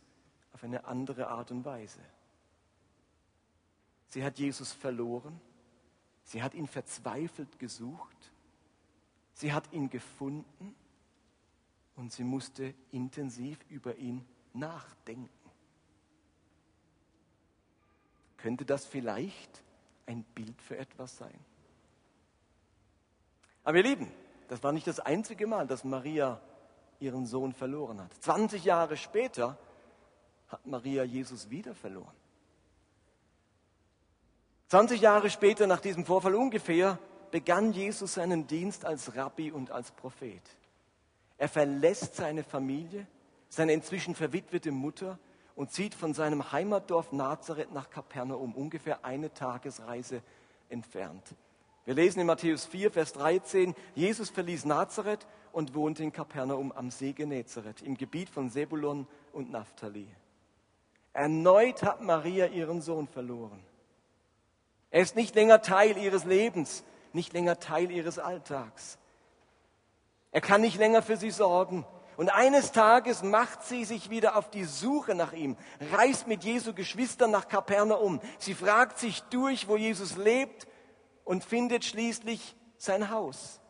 auf 0.53 0.63
eine 0.63 0.85
andere 0.85 1.29
Art 1.29 1.51
und 1.51 1.65
Weise. 1.65 2.01
Sie 4.09 4.23
hat 4.23 4.39
Jesus 4.39 4.71
verloren. 4.71 5.41
Sie 6.25 6.43
hat 6.43 6.55
ihn 6.55 6.69
verzweifelt 6.69 7.59
gesucht. 7.59 8.31
Sie 9.33 9.53
hat 9.53 9.73
ihn 9.73 9.89
gefunden 9.89 10.77
und 11.97 12.13
sie 12.13 12.25
musste 12.25 12.75
intensiv 12.91 13.59
über 13.69 13.97
ihn 13.97 14.25
nachdenken. 14.53 15.29
Könnte 18.37 18.65
das 18.65 18.85
vielleicht 18.85 19.63
ein 20.07 20.23
Bild 20.35 20.61
für 20.61 20.77
etwas 20.77 21.17
sein? 21.17 21.39
Aber 23.63 23.79
ihr 23.79 23.85
Lieben, 23.85 24.11
das 24.49 24.63
war 24.63 24.73
nicht 24.73 24.87
das 24.87 25.01
einzige 25.01 25.47
Mal, 25.47 25.67
dass 25.67 25.85
Maria 25.85 26.41
ihren 27.01 27.27
Sohn 27.27 27.53
verloren 27.53 28.01
hat. 28.01 28.13
20 28.23 28.65
Jahre 28.65 28.97
später 28.97 29.59
hat 30.49 30.67
Maria 30.67 31.05
Jesus 31.05 31.49
wieder 31.51 31.75
verloren. 31.75 32.15
20 34.69 35.01
Jahre 35.01 35.31
später 35.31 35.67
nach 35.67 35.81
diesem 35.81 36.05
Vorfall 36.05 36.35
ungefähr 36.35 36.99
begann 37.31 37.73
Jesus 37.73 38.15
seinen 38.15 38.47
Dienst 38.47 38.85
als 38.85 39.17
Rabbi 39.17 39.51
und 39.51 39.71
als 39.71 39.91
Prophet. 39.93 40.43
Er 41.39 41.49
verlässt 41.49 42.17
seine 42.17 42.45
Familie, 42.45 43.07
seine 43.49 43.73
inzwischen 43.73 44.15
verwitwete 44.15 44.71
Mutter 44.71 45.19
und 45.55 45.73
zieht 45.73 45.95
von 45.95 46.15
seinem 46.15 46.53
Heimatdorf 46.53 47.13
Nazareth 47.13 47.73
nach 47.73 47.91
Kapernaum, 47.91 48.55
ungefähr 48.55 49.05
eine 49.05 49.33
Tagesreise 49.33 50.23
entfernt. 50.69 51.35
Wir 51.85 51.95
lesen 51.95 52.21
in 52.21 52.27
Matthäus 52.27 52.65
4, 52.65 52.91
Vers 52.91 53.13
13, 53.13 53.75
Jesus 53.95 54.31
verließ 54.31 54.65
Nazareth 54.65 55.27
und 55.53 55.75
wohnte 55.75 56.03
in 56.03 56.13
Kapernaum 56.13 56.73
am 56.73 56.91
See 56.91 57.13
Genezareth, 57.13 57.83
im 57.83 57.97
Gebiet 57.97 58.31
von 58.31 58.49
Sebulon 58.49 59.07
und 59.33 59.51
Naphtali. 59.51 60.09
Erneut 61.13 61.83
hat 61.83 62.01
Maria 62.01 62.47
ihren 62.47 62.81
Sohn 62.81 63.07
verloren. 63.07 63.63
Er 64.91 65.03
ist 65.03 65.15
nicht 65.15 65.35
länger 65.35 65.61
Teil 65.61 65.97
ihres 65.99 66.25
Lebens, 66.25 66.85
nicht 67.13 67.33
länger 67.33 67.61
Teil 67.61 67.91
ihres 67.91 68.19
Alltags. 68.19 68.99
Er 70.35 70.41
kann 70.41 70.63
nicht 70.63 70.79
länger 70.79 71.01
für 71.01 71.17
sie 71.17 71.31
sorgen. 71.31 71.87
Und 72.17 72.29
eines 72.29 72.73
Tages 72.73 73.23
macht 73.23 73.63
sie 73.63 73.85
sich 73.85 74.11
wieder 74.11 74.37
auf 74.37 74.51
die 74.51 74.65
Suche 74.65 75.15
nach 75.15 75.33
ihm, 75.33 75.57
reist 75.93 76.27
mit 76.27 76.43
Jesu 76.43 76.75
Geschwistern 76.75 77.31
nach 77.31 77.47
Kapernaum. 77.47 78.21
Sie 78.39 78.55
fragt 78.55 78.99
sich 78.99 79.23
durch, 79.31 79.69
wo 79.69 79.77
Jesus 79.77 80.17
lebt 80.17 80.67
und 81.23 81.45
findet 81.45 81.85
schließlich 81.85 82.57
sein 82.77 83.11
Haus. 83.11 83.61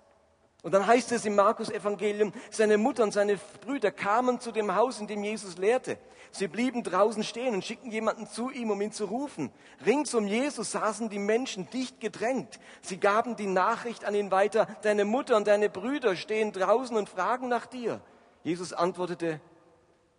Und 0.64 0.73
dann 0.73 0.87
heißt 0.87 1.12
es 1.12 1.26
im 1.26 1.35
Markus 1.35 1.68
Evangelium, 1.68 2.33
seine 2.50 2.78
Mutter 2.78 3.02
und 3.04 3.12
seine 3.12 3.38
Brüder 3.61 3.90
kamen 3.90 4.40
zu 4.40 4.50
dem 4.50 4.75
Haus, 4.75 4.99
in 4.99 5.06
dem 5.06 5.23
Jesus 5.23 5.59
lehrte. 5.59 5.99
Sie 6.33 6.49
blieben 6.49 6.83
draußen 6.83 7.23
stehen 7.23 7.54
und 7.54 7.64
schickten 7.66 7.90
jemanden 7.90 8.26
zu 8.26 8.49
ihm, 8.49 8.71
um 8.71 8.80
ihn 8.80 8.90
zu 8.90 9.04
rufen. 9.04 9.52
Rings 9.85 10.14
um 10.14 10.26
Jesus 10.26 10.73
saßen 10.73 11.11
die 11.11 11.18
Menschen 11.18 11.68
dicht 11.68 12.00
gedrängt. 12.00 12.59
Sie 12.80 12.97
gaben 12.97 13.37
die 13.37 13.47
Nachricht 13.47 14.06
an 14.06 14.14
ihn 14.14 14.30
weiter, 14.30 14.66
deine 14.80 15.04
Mutter 15.04 15.37
und 15.37 15.47
deine 15.49 15.68
Brüder 15.68 16.16
stehen 16.16 16.50
draußen 16.50 16.97
und 16.97 17.11
fragen 17.11 17.49
nach 17.49 17.66
dir. 17.66 18.00
Jesus 18.42 18.73
antwortete, 18.73 19.42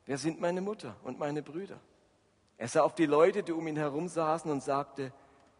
wer 0.05 0.19
sind 0.19 0.39
meine 0.39 0.61
Mutter 0.61 0.95
und 1.03 1.17
meine 1.17 1.41
Brüder? 1.41 1.79
Er 2.59 2.67
sah 2.67 2.83
auf 2.83 2.93
die 2.93 3.07
Leute, 3.07 3.41
die 3.41 3.51
um 3.51 3.65
ihn 3.65 3.77
herum 3.77 4.09
saßen 4.09 4.51
und 4.51 4.61
sagte, 4.61 5.11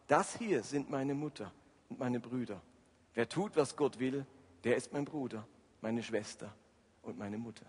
das 0.05 0.37
hier 0.37 0.61
sind 0.61 0.91
meine 0.91 1.15
Mutter 1.15 1.51
und 1.89 1.97
meine 1.97 2.19
Brüder. 2.19 2.61
Wer 3.15 3.27
tut, 3.27 3.55
was 3.55 3.75
Gott 3.75 3.97
will, 3.97 4.27
der 4.65 4.75
ist 4.75 4.91
mein 4.91 5.05
Bruder, 5.05 5.47
meine 5.79 6.01
Schwester 6.01 6.51
und 7.03 7.17
meine 7.17 7.37
Mutter. 7.37 7.65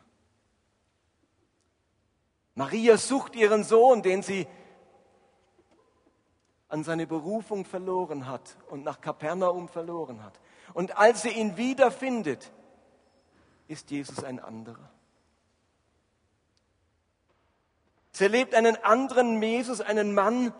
Maria 2.54 2.96
sucht 2.96 3.36
ihren 3.36 3.64
Sohn, 3.64 4.02
den 4.02 4.22
sie 4.22 4.48
an 6.68 6.84
seine 6.84 7.06
Berufung 7.06 7.66
verloren 7.66 8.26
hat 8.26 8.56
und 8.70 8.82
nach 8.82 9.02
Kapernaum 9.02 9.68
verloren 9.68 10.24
hat. 10.24 10.40
Und 10.72 10.96
als 10.96 11.22
sie 11.22 11.28
ihn 11.28 11.58
wiederfindet, 11.58 12.50
ist 13.68 13.90
Jesus 13.90 14.24
ein 14.24 14.40
anderer. 14.40 14.90
Sie 18.12 18.24
erlebt 18.24 18.54
einen 18.54 18.76
anderen 18.82 19.40
Jesus, 19.42 19.82
einen 19.82 20.14
Mann, 20.14 20.54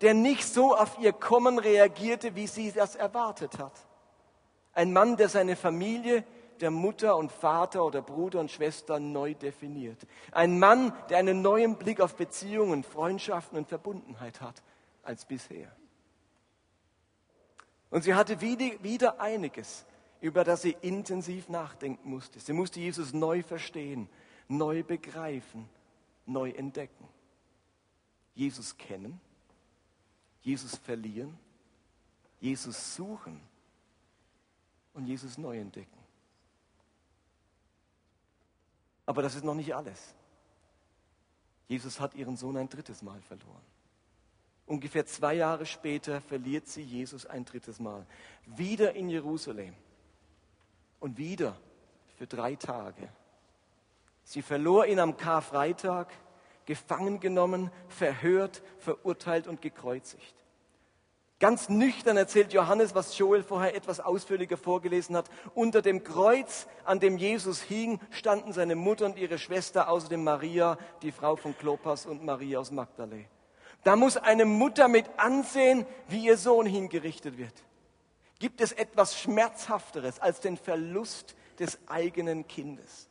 der 0.00 0.14
nicht 0.14 0.44
so 0.44 0.74
auf 0.74 0.98
ihr 0.98 1.12
Kommen 1.12 1.58
reagierte, 1.58 2.34
wie 2.34 2.46
sie 2.46 2.72
das 2.72 2.96
erwartet 2.96 3.58
hat. 3.58 3.86
Ein 4.72 4.92
Mann, 4.92 5.16
der 5.16 5.28
seine 5.28 5.56
Familie, 5.56 6.24
der 6.60 6.70
Mutter 6.70 7.16
und 7.16 7.32
Vater 7.32 7.84
oder 7.84 8.00
Bruder 8.00 8.40
und 8.40 8.50
Schwester 8.50 9.00
neu 9.00 9.34
definiert. 9.34 10.06
Ein 10.30 10.58
Mann, 10.58 10.92
der 11.10 11.18
einen 11.18 11.42
neuen 11.42 11.76
Blick 11.76 12.00
auf 12.00 12.14
Beziehungen, 12.14 12.84
Freundschaften 12.84 13.58
und 13.58 13.68
Verbundenheit 13.68 14.40
hat 14.40 14.62
als 15.02 15.24
bisher. 15.24 15.70
Und 17.90 18.04
sie 18.04 18.14
hatte 18.14 18.40
wieder 18.40 19.20
einiges, 19.20 19.84
über 20.20 20.44
das 20.44 20.62
sie 20.62 20.76
intensiv 20.80 21.48
nachdenken 21.48 22.08
musste. 22.08 22.40
Sie 22.40 22.52
musste 22.52 22.80
Jesus 22.80 23.12
neu 23.12 23.42
verstehen, 23.42 24.08
neu 24.48 24.82
begreifen, 24.82 25.68
neu 26.24 26.50
entdecken. 26.50 27.08
Jesus 28.34 28.78
kennen, 28.78 29.20
Jesus 30.40 30.76
verlieren, 30.76 31.38
Jesus 32.40 32.94
suchen 32.94 33.40
und 34.94 35.06
Jesus 35.06 35.38
neu 35.38 35.58
entdecken. 35.58 35.98
Aber 39.06 39.22
das 39.22 39.34
ist 39.34 39.44
noch 39.44 39.54
nicht 39.54 39.74
alles. 39.74 40.14
Jesus 41.68 42.00
hat 42.00 42.14
ihren 42.14 42.36
Sohn 42.36 42.56
ein 42.56 42.68
drittes 42.68 43.02
Mal 43.02 43.20
verloren. 43.22 43.62
Ungefähr 44.66 45.04
zwei 45.06 45.34
Jahre 45.34 45.66
später 45.66 46.20
verliert 46.20 46.66
sie 46.68 46.82
Jesus 46.82 47.26
ein 47.26 47.44
drittes 47.44 47.80
Mal. 47.80 48.06
Wieder 48.46 48.94
in 48.94 49.08
Jerusalem. 49.08 49.74
Und 51.00 51.18
wieder 51.18 51.56
für 52.16 52.26
drei 52.26 52.54
Tage. 52.54 53.08
Sie 54.24 54.42
verlor 54.42 54.86
ihn 54.86 55.00
am 55.00 55.16
Karfreitag, 55.16 56.12
gefangen 56.64 57.18
genommen, 57.18 57.72
verhört, 57.88 58.62
verurteilt 58.78 59.48
und 59.48 59.60
gekreuzigt. 59.60 60.34
Ganz 61.42 61.68
nüchtern 61.68 62.16
erzählt 62.16 62.52
Johannes, 62.52 62.94
was 62.94 63.18
Joel 63.18 63.42
vorher 63.42 63.74
etwas 63.74 63.98
ausführlicher 63.98 64.56
vorgelesen 64.56 65.16
hat. 65.16 65.28
Unter 65.56 65.82
dem 65.82 66.04
Kreuz, 66.04 66.68
an 66.84 67.00
dem 67.00 67.16
Jesus 67.16 67.60
hing, 67.60 67.98
standen 68.12 68.52
seine 68.52 68.76
Mutter 68.76 69.06
und 69.06 69.18
ihre 69.18 69.40
Schwester, 69.40 69.88
außerdem 69.88 70.22
Maria, 70.22 70.78
die 71.02 71.10
Frau 71.10 71.34
von 71.34 71.58
Klopas 71.58 72.06
und 72.06 72.22
Maria 72.22 72.60
aus 72.60 72.70
Magdalä. 72.70 73.24
Da 73.82 73.96
muss 73.96 74.16
eine 74.16 74.44
Mutter 74.44 74.86
mit 74.86 75.06
ansehen, 75.16 75.84
wie 76.06 76.26
ihr 76.26 76.36
Sohn 76.36 76.64
hingerichtet 76.64 77.36
wird. 77.36 77.64
Gibt 78.38 78.60
es 78.60 78.70
etwas 78.70 79.18
Schmerzhafteres 79.18 80.20
als 80.20 80.38
den 80.38 80.56
Verlust 80.56 81.34
des 81.58 81.76
eigenen 81.88 82.46
Kindes? 82.46 83.08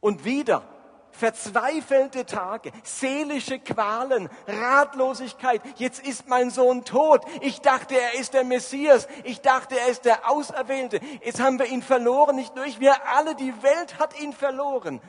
Und 0.00 0.26
wieder 0.26 0.68
verzweifelte 1.12 2.26
Tage, 2.26 2.72
seelische 2.82 3.58
Qualen, 3.58 4.28
Ratlosigkeit. 4.46 5.62
Jetzt 5.78 6.06
ist 6.06 6.28
mein 6.28 6.50
Sohn 6.50 6.84
tot. 6.84 7.24
Ich 7.40 7.60
dachte, 7.60 7.94
er 7.94 8.14
ist 8.18 8.34
der 8.34 8.44
Messias. 8.44 9.06
Ich 9.24 9.40
dachte, 9.40 9.78
er 9.78 9.88
ist 9.88 10.04
der 10.04 10.30
Auserwählte. 10.30 11.00
Jetzt 11.24 11.40
haben 11.40 11.58
wir 11.58 11.66
ihn 11.66 11.82
verloren. 11.82 12.36
Nicht 12.36 12.56
nur 12.56 12.64
ich, 12.64 12.80
wir 12.80 13.06
alle, 13.08 13.34
die 13.34 13.62
Welt 13.62 13.98
hat 13.98 14.18
ihn 14.20 14.32
verloren. 14.32 15.00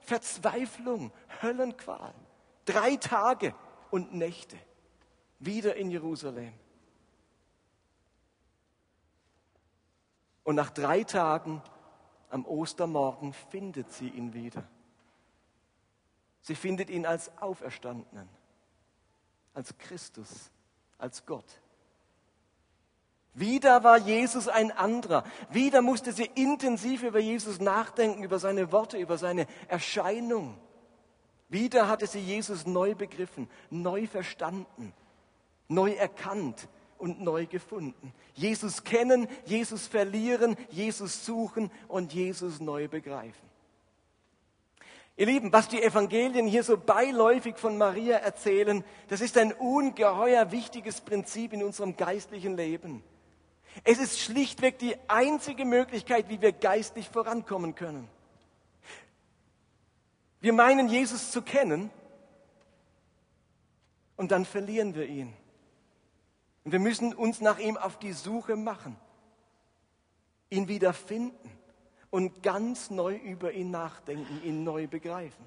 Verzweiflung, 0.00 1.12
Höllenqual. 1.42 2.14
Drei 2.64 2.96
Tage 2.96 3.54
und 3.90 4.14
Nächte. 4.14 4.56
Wieder 5.38 5.76
in 5.76 5.90
Jerusalem. 5.90 6.52
Und 10.44 10.54
nach 10.54 10.70
drei 10.70 11.04
Tagen 11.04 11.62
am 12.30 12.46
Ostermorgen 12.46 13.34
findet 13.50 13.92
sie 13.92 14.08
ihn 14.08 14.32
wieder. 14.32 14.66
Sie 16.48 16.54
findet 16.54 16.88
ihn 16.88 17.04
als 17.04 17.30
Auferstandenen, 17.42 18.26
als 19.52 19.76
Christus, 19.76 20.50
als 20.96 21.26
Gott. 21.26 21.44
Wieder 23.34 23.84
war 23.84 23.98
Jesus 23.98 24.48
ein 24.48 24.70
anderer. 24.70 25.24
Wieder 25.50 25.82
musste 25.82 26.10
sie 26.10 26.24
intensiv 26.36 27.02
über 27.02 27.18
Jesus 27.18 27.60
nachdenken, 27.60 28.22
über 28.22 28.38
seine 28.38 28.72
Worte, 28.72 28.96
über 28.96 29.18
seine 29.18 29.46
Erscheinung. 29.68 30.56
Wieder 31.50 31.86
hatte 31.86 32.06
sie 32.06 32.20
Jesus 32.20 32.64
neu 32.64 32.94
begriffen, 32.94 33.50
neu 33.68 34.06
verstanden, 34.06 34.94
neu 35.68 35.92
erkannt 35.92 36.66
und 36.96 37.20
neu 37.20 37.44
gefunden. 37.44 38.14
Jesus 38.32 38.84
kennen, 38.84 39.28
Jesus 39.44 39.86
verlieren, 39.86 40.56
Jesus 40.70 41.26
suchen 41.26 41.70
und 41.88 42.14
Jesus 42.14 42.58
neu 42.58 42.88
begreifen. 42.88 43.47
Ihr 45.18 45.26
Lieben, 45.26 45.52
was 45.52 45.66
die 45.66 45.82
Evangelien 45.82 46.46
hier 46.46 46.62
so 46.62 46.78
beiläufig 46.78 47.58
von 47.58 47.76
Maria 47.76 48.18
erzählen, 48.18 48.84
das 49.08 49.20
ist 49.20 49.36
ein 49.36 49.52
ungeheuer 49.52 50.52
wichtiges 50.52 51.00
Prinzip 51.00 51.52
in 51.52 51.64
unserem 51.64 51.96
geistlichen 51.96 52.56
Leben. 52.56 53.02
Es 53.82 53.98
ist 53.98 54.20
schlichtweg 54.20 54.78
die 54.78 54.94
einzige 55.08 55.64
Möglichkeit, 55.64 56.28
wie 56.28 56.40
wir 56.40 56.52
geistlich 56.52 57.08
vorankommen 57.08 57.74
können. 57.74 58.08
Wir 60.40 60.52
meinen, 60.52 60.88
Jesus 60.88 61.32
zu 61.32 61.42
kennen 61.42 61.90
und 64.14 64.30
dann 64.30 64.44
verlieren 64.44 64.94
wir 64.94 65.06
ihn. 65.06 65.34
Und 66.62 66.70
wir 66.70 66.78
müssen 66.78 67.12
uns 67.12 67.40
nach 67.40 67.58
ihm 67.58 67.76
auf 67.76 67.98
die 67.98 68.12
Suche 68.12 68.54
machen, 68.54 68.94
ihn 70.48 70.68
wieder 70.68 70.92
finden 70.92 71.57
und 72.10 72.42
ganz 72.42 72.90
neu 72.90 73.16
über 73.16 73.52
ihn 73.52 73.70
nachdenken, 73.70 74.40
ihn 74.44 74.64
neu 74.64 74.86
begreifen. 74.86 75.44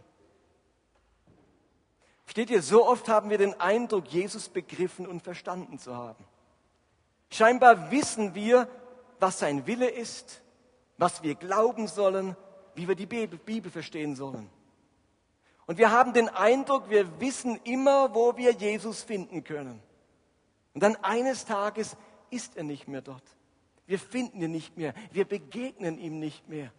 Steht 2.25 2.49
ihr, 2.49 2.61
so 2.61 2.87
oft 2.87 3.09
haben 3.09 3.29
wir 3.29 3.37
den 3.37 3.59
Eindruck, 3.59 4.07
Jesus 4.07 4.47
begriffen 4.47 5.05
und 5.05 5.21
verstanden 5.21 5.79
zu 5.79 5.95
haben. 5.95 6.23
Scheinbar 7.29 7.91
wissen 7.91 8.35
wir, 8.35 8.69
was 9.19 9.39
sein 9.39 9.67
Wille 9.67 9.89
ist, 9.89 10.41
was 10.97 11.23
wir 11.23 11.35
glauben 11.35 11.87
sollen, 11.87 12.37
wie 12.75 12.87
wir 12.87 12.95
die 12.95 13.05
Bibel 13.05 13.71
verstehen 13.71 14.15
sollen. 14.15 14.49
Und 15.65 15.77
wir 15.77 15.91
haben 15.91 16.13
den 16.13 16.29
Eindruck, 16.29 16.89
wir 16.89 17.19
wissen 17.19 17.59
immer, 17.63 18.13
wo 18.13 18.35
wir 18.37 18.51
Jesus 18.51 19.03
finden 19.03 19.43
können. 19.43 19.81
Und 20.73 20.83
dann 20.83 20.95
eines 20.97 21.45
Tages 21.45 21.97
ist 22.29 22.57
er 22.57 22.63
nicht 22.63 22.87
mehr 22.87 23.01
dort. 23.01 23.23
Wir 23.91 23.99
finden 23.99 24.41
ihn 24.41 24.51
nicht 24.51 24.77
mehr. 24.77 24.93
Wir 25.11 25.25
begegnen 25.25 25.97
ihm 25.97 26.17
nicht 26.17 26.47
mehr. 26.47 26.71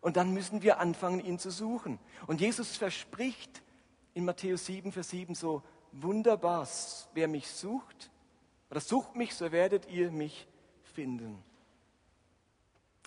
Und 0.00 0.16
dann 0.16 0.34
müssen 0.34 0.60
wir 0.60 0.80
anfangen, 0.80 1.20
ihn 1.20 1.38
zu 1.38 1.52
suchen. 1.52 2.00
Und 2.26 2.40
Jesus 2.40 2.76
verspricht 2.76 3.62
in 4.12 4.24
Matthäus 4.24 4.66
7, 4.66 4.90
Vers 4.90 5.10
7 5.10 5.36
so 5.36 5.62
wunderbar, 5.92 6.66
wer 7.14 7.28
mich 7.28 7.48
sucht, 7.48 8.10
oder 8.70 8.80
sucht 8.80 9.14
mich, 9.14 9.36
so 9.36 9.52
werdet 9.52 9.88
ihr 9.88 10.10
mich 10.10 10.48
finden. 10.82 11.40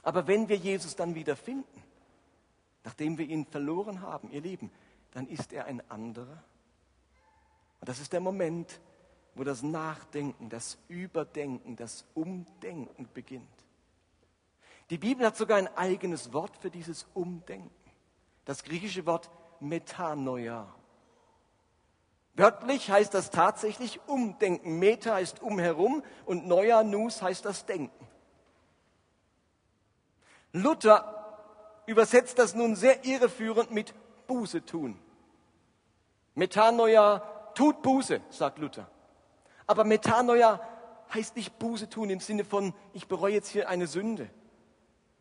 Aber 0.01 0.25
wenn 0.25 0.47
wir 0.47 0.55
Jesus 0.55 0.95
dann 0.95 1.13
wieder 1.13 1.35
finden, 1.35 1.83
nachdem 2.85 3.17
wir 3.17 3.27
ihn 3.27 3.45
verloren 3.45 3.99
haben, 3.99 4.31
ihr 4.31 4.39
Lieben, 4.39 4.71
dann 5.11 5.27
ist 5.27 5.51
er 5.51 5.65
ein 5.65 5.81
anderer. 5.91 6.41
Und 7.81 7.89
das 7.89 7.99
ist 7.99 8.13
der 8.13 8.21
Moment, 8.21 8.79
wo 9.35 9.43
das 9.43 9.63
Nachdenken, 9.63 10.49
das 10.49 10.77
Überdenken, 10.87 11.75
das 11.75 12.05
Umdenken 12.13 13.07
beginnt. 13.13 13.47
Die 14.89 14.97
Bibel 14.97 15.25
hat 15.25 15.37
sogar 15.37 15.57
ein 15.57 15.75
eigenes 15.75 16.33
Wort 16.33 16.57
für 16.57 16.69
dieses 16.69 17.07
Umdenken. 17.13 17.71
Das 18.45 18.63
griechische 18.63 19.05
Wort 19.05 19.29
Metanoia. 19.59 20.67
Wörtlich 22.35 22.89
heißt 22.89 23.13
das 23.13 23.29
tatsächlich 23.29 23.99
Umdenken. 24.07 24.79
Meta 24.79 25.15
heißt 25.15 25.41
umherum 25.41 26.03
und 26.25 26.47
Noia, 26.47 26.83
Nus 26.83 27.21
heißt 27.21 27.45
das 27.45 27.65
Denken. 27.65 28.07
Luther 30.51 31.81
übersetzt 31.85 32.39
das 32.39 32.53
nun 32.55 32.75
sehr 32.75 33.05
irreführend 33.05 33.71
mit 33.71 33.93
Buße 34.27 34.65
tun. 34.65 34.99
Metanoia 36.35 37.19
tut 37.55 37.81
Buße, 37.81 38.21
sagt 38.29 38.59
Luther. 38.59 38.89
Aber 39.67 39.83
Metanoia 39.83 40.59
heißt 41.13 41.35
nicht 41.35 41.59
Buße 41.59 41.89
tun 41.89 42.09
im 42.09 42.19
Sinne 42.19 42.43
von, 42.43 42.73
ich 42.93 43.07
bereue 43.07 43.33
jetzt 43.33 43.49
hier 43.49 43.69
eine 43.69 43.87
Sünde. 43.87 44.29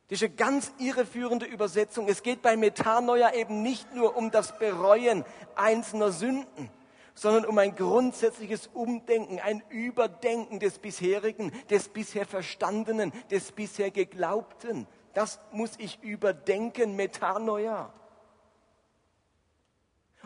Das 0.09 0.21
ist 0.21 0.27
eine 0.27 0.35
ganz 0.35 0.73
irreführende 0.79 1.47
Übersetzung. 1.47 2.09
Es 2.09 2.23
geht 2.23 2.43
bei 2.43 2.57
Metanoia 2.57 3.33
eben 3.33 3.63
nicht 3.63 3.95
nur 3.95 4.17
um 4.17 4.31
das 4.31 4.59
Bereuen 4.59 5.25
einzelner 5.55 6.13
Sünden, 6.13 6.71
sondern 7.15 7.47
um 7.47 7.57
ein 7.59 7.75
grundsätzliches 7.75 8.69
Umdenken, 8.69 9.39
ein 9.41 9.63
Überdenken 9.71 10.59
des 10.61 10.79
bisherigen, 10.79 11.53
des 11.71 11.89
bisher 11.89 12.27
Verstandenen, 12.27 13.13
des 13.31 13.53
bisher 13.53 13.91
Geglaubten. 13.91 14.87
Das 15.15 15.41
muss 15.51 15.73
ich 15.79 16.03
überdenken, 16.03 16.97
Metanoia. 16.97 17.93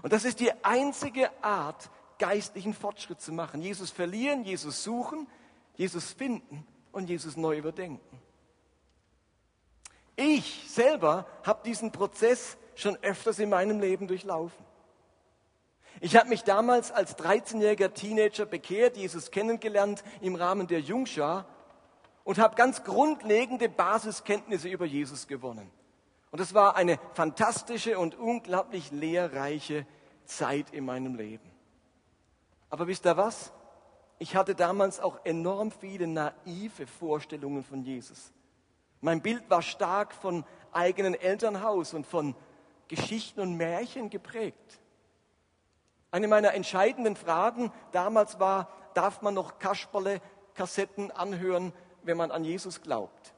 Und 0.02 0.12
das 0.12 0.24
ist 0.24 0.40
die 0.40 0.52
einzige 0.64 1.30
Art, 1.42 1.90
geistlichen 2.18 2.74
Fortschritt 2.74 3.20
zu 3.20 3.32
machen. 3.32 3.60
Jesus 3.60 3.90
verlieren, 3.90 4.44
Jesus 4.44 4.82
suchen, 4.82 5.26
Jesus 5.74 6.12
finden 6.12 6.66
und 6.92 7.08
Jesus 7.08 7.36
neu 7.36 7.56
überdenken. 7.56 8.20
Ich 10.16 10.64
selber 10.68 11.26
habe 11.44 11.62
diesen 11.64 11.92
Prozess 11.92 12.56
schon 12.74 12.96
öfters 13.02 13.38
in 13.38 13.50
meinem 13.50 13.80
Leben 13.80 14.06
durchlaufen. 14.08 14.64
Ich 16.00 16.16
habe 16.16 16.28
mich 16.28 16.44
damals 16.44 16.92
als 16.92 17.16
13-jähriger 17.18 17.92
Teenager 17.92 18.44
bekehrt, 18.44 18.96
Jesus 18.96 19.30
kennengelernt 19.30 20.04
im 20.20 20.34
Rahmen 20.34 20.66
der 20.66 20.80
Jungschar 20.80 21.46
und 22.24 22.38
habe 22.38 22.54
ganz 22.54 22.84
grundlegende 22.84 23.68
Basiskenntnisse 23.68 24.68
über 24.68 24.84
Jesus 24.84 25.26
gewonnen. 25.26 25.70
Und 26.30 26.40
es 26.40 26.52
war 26.52 26.76
eine 26.76 26.98
fantastische 27.14 27.98
und 27.98 28.14
unglaublich 28.14 28.90
lehrreiche 28.90 29.86
Zeit 30.26 30.70
in 30.70 30.84
meinem 30.84 31.14
Leben. 31.14 31.55
Aber 32.70 32.86
wisst 32.86 33.06
ihr 33.06 33.16
was? 33.16 33.52
Ich 34.18 34.34
hatte 34.34 34.54
damals 34.54 35.00
auch 35.00 35.20
enorm 35.24 35.70
viele 35.70 36.06
naive 36.06 36.86
Vorstellungen 36.86 37.62
von 37.62 37.82
Jesus. 37.82 38.32
Mein 39.00 39.20
Bild 39.20 39.48
war 39.50 39.62
stark 39.62 40.14
von 40.14 40.44
eigenen 40.72 41.14
Elternhaus 41.14 41.94
und 41.94 42.06
von 42.06 42.34
Geschichten 42.88 43.40
und 43.40 43.56
Märchen 43.56 44.10
geprägt. 44.10 44.80
Eine 46.10 46.28
meiner 46.28 46.54
entscheidenden 46.54 47.16
Fragen 47.16 47.72
damals 47.92 48.40
war, 48.40 48.68
darf 48.94 49.20
man 49.22 49.34
noch 49.34 49.58
Kasperle-Kassetten 49.58 51.10
anhören, 51.10 51.72
wenn 52.02 52.16
man 52.16 52.30
an 52.30 52.44
Jesus 52.44 52.80
glaubt? 52.80 53.34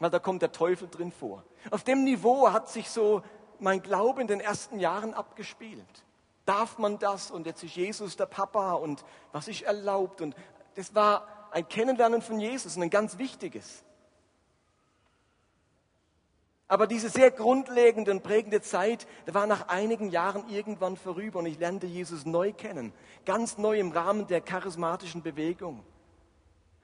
Weil 0.00 0.10
da 0.10 0.18
kommt 0.18 0.42
der 0.42 0.52
Teufel 0.52 0.88
drin 0.88 1.12
vor. 1.12 1.44
Auf 1.70 1.82
dem 1.82 2.04
Niveau 2.04 2.52
hat 2.52 2.68
sich 2.68 2.90
so 2.90 3.22
mein 3.58 3.80
Glaube 3.80 4.20
in 4.20 4.26
den 4.26 4.40
ersten 4.40 4.78
Jahren 4.78 5.14
abgespielt. 5.14 6.04
Darf 6.46 6.78
man 6.78 6.98
das? 6.98 7.30
Und 7.30 7.46
jetzt 7.46 7.62
ist 7.62 7.76
Jesus 7.76 8.16
der 8.16 8.26
Papa 8.26 8.72
und 8.74 9.04
was 9.32 9.48
ist 9.48 9.62
erlaubt? 9.62 10.22
Und 10.22 10.34
das 10.76 10.94
war 10.94 11.26
ein 11.50 11.68
Kennenlernen 11.68 12.22
von 12.22 12.40
Jesus 12.40 12.76
und 12.76 12.84
ein 12.84 12.90
ganz 12.90 13.18
wichtiges. 13.18 13.82
Aber 16.68 16.86
diese 16.86 17.08
sehr 17.08 17.30
grundlegende 17.30 18.10
und 18.10 18.22
prägende 18.22 18.60
Zeit, 18.60 19.06
da 19.24 19.34
war 19.34 19.46
nach 19.46 19.68
einigen 19.68 20.10
Jahren 20.10 20.48
irgendwann 20.48 20.96
vorüber 20.96 21.38
und 21.38 21.46
ich 21.46 21.58
lernte 21.58 21.86
Jesus 21.86 22.26
neu 22.26 22.52
kennen, 22.52 22.92
ganz 23.24 23.56
neu 23.56 23.78
im 23.78 23.92
Rahmen 23.92 24.26
der 24.26 24.40
charismatischen 24.40 25.22
Bewegung. 25.22 25.84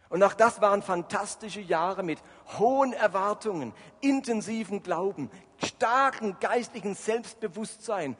Und 0.08 0.22
auch 0.22 0.34
das 0.34 0.60
waren 0.60 0.82
fantastische 0.82 1.60
Jahre 1.60 2.02
mit 2.02 2.18
hohen 2.58 2.92
Erwartungen, 2.92 3.72
intensiven 4.00 4.82
Glauben, 4.82 5.30
starken 5.56 6.36
geistlichen 6.38 6.94
Selbstbewusstsein 6.94 8.16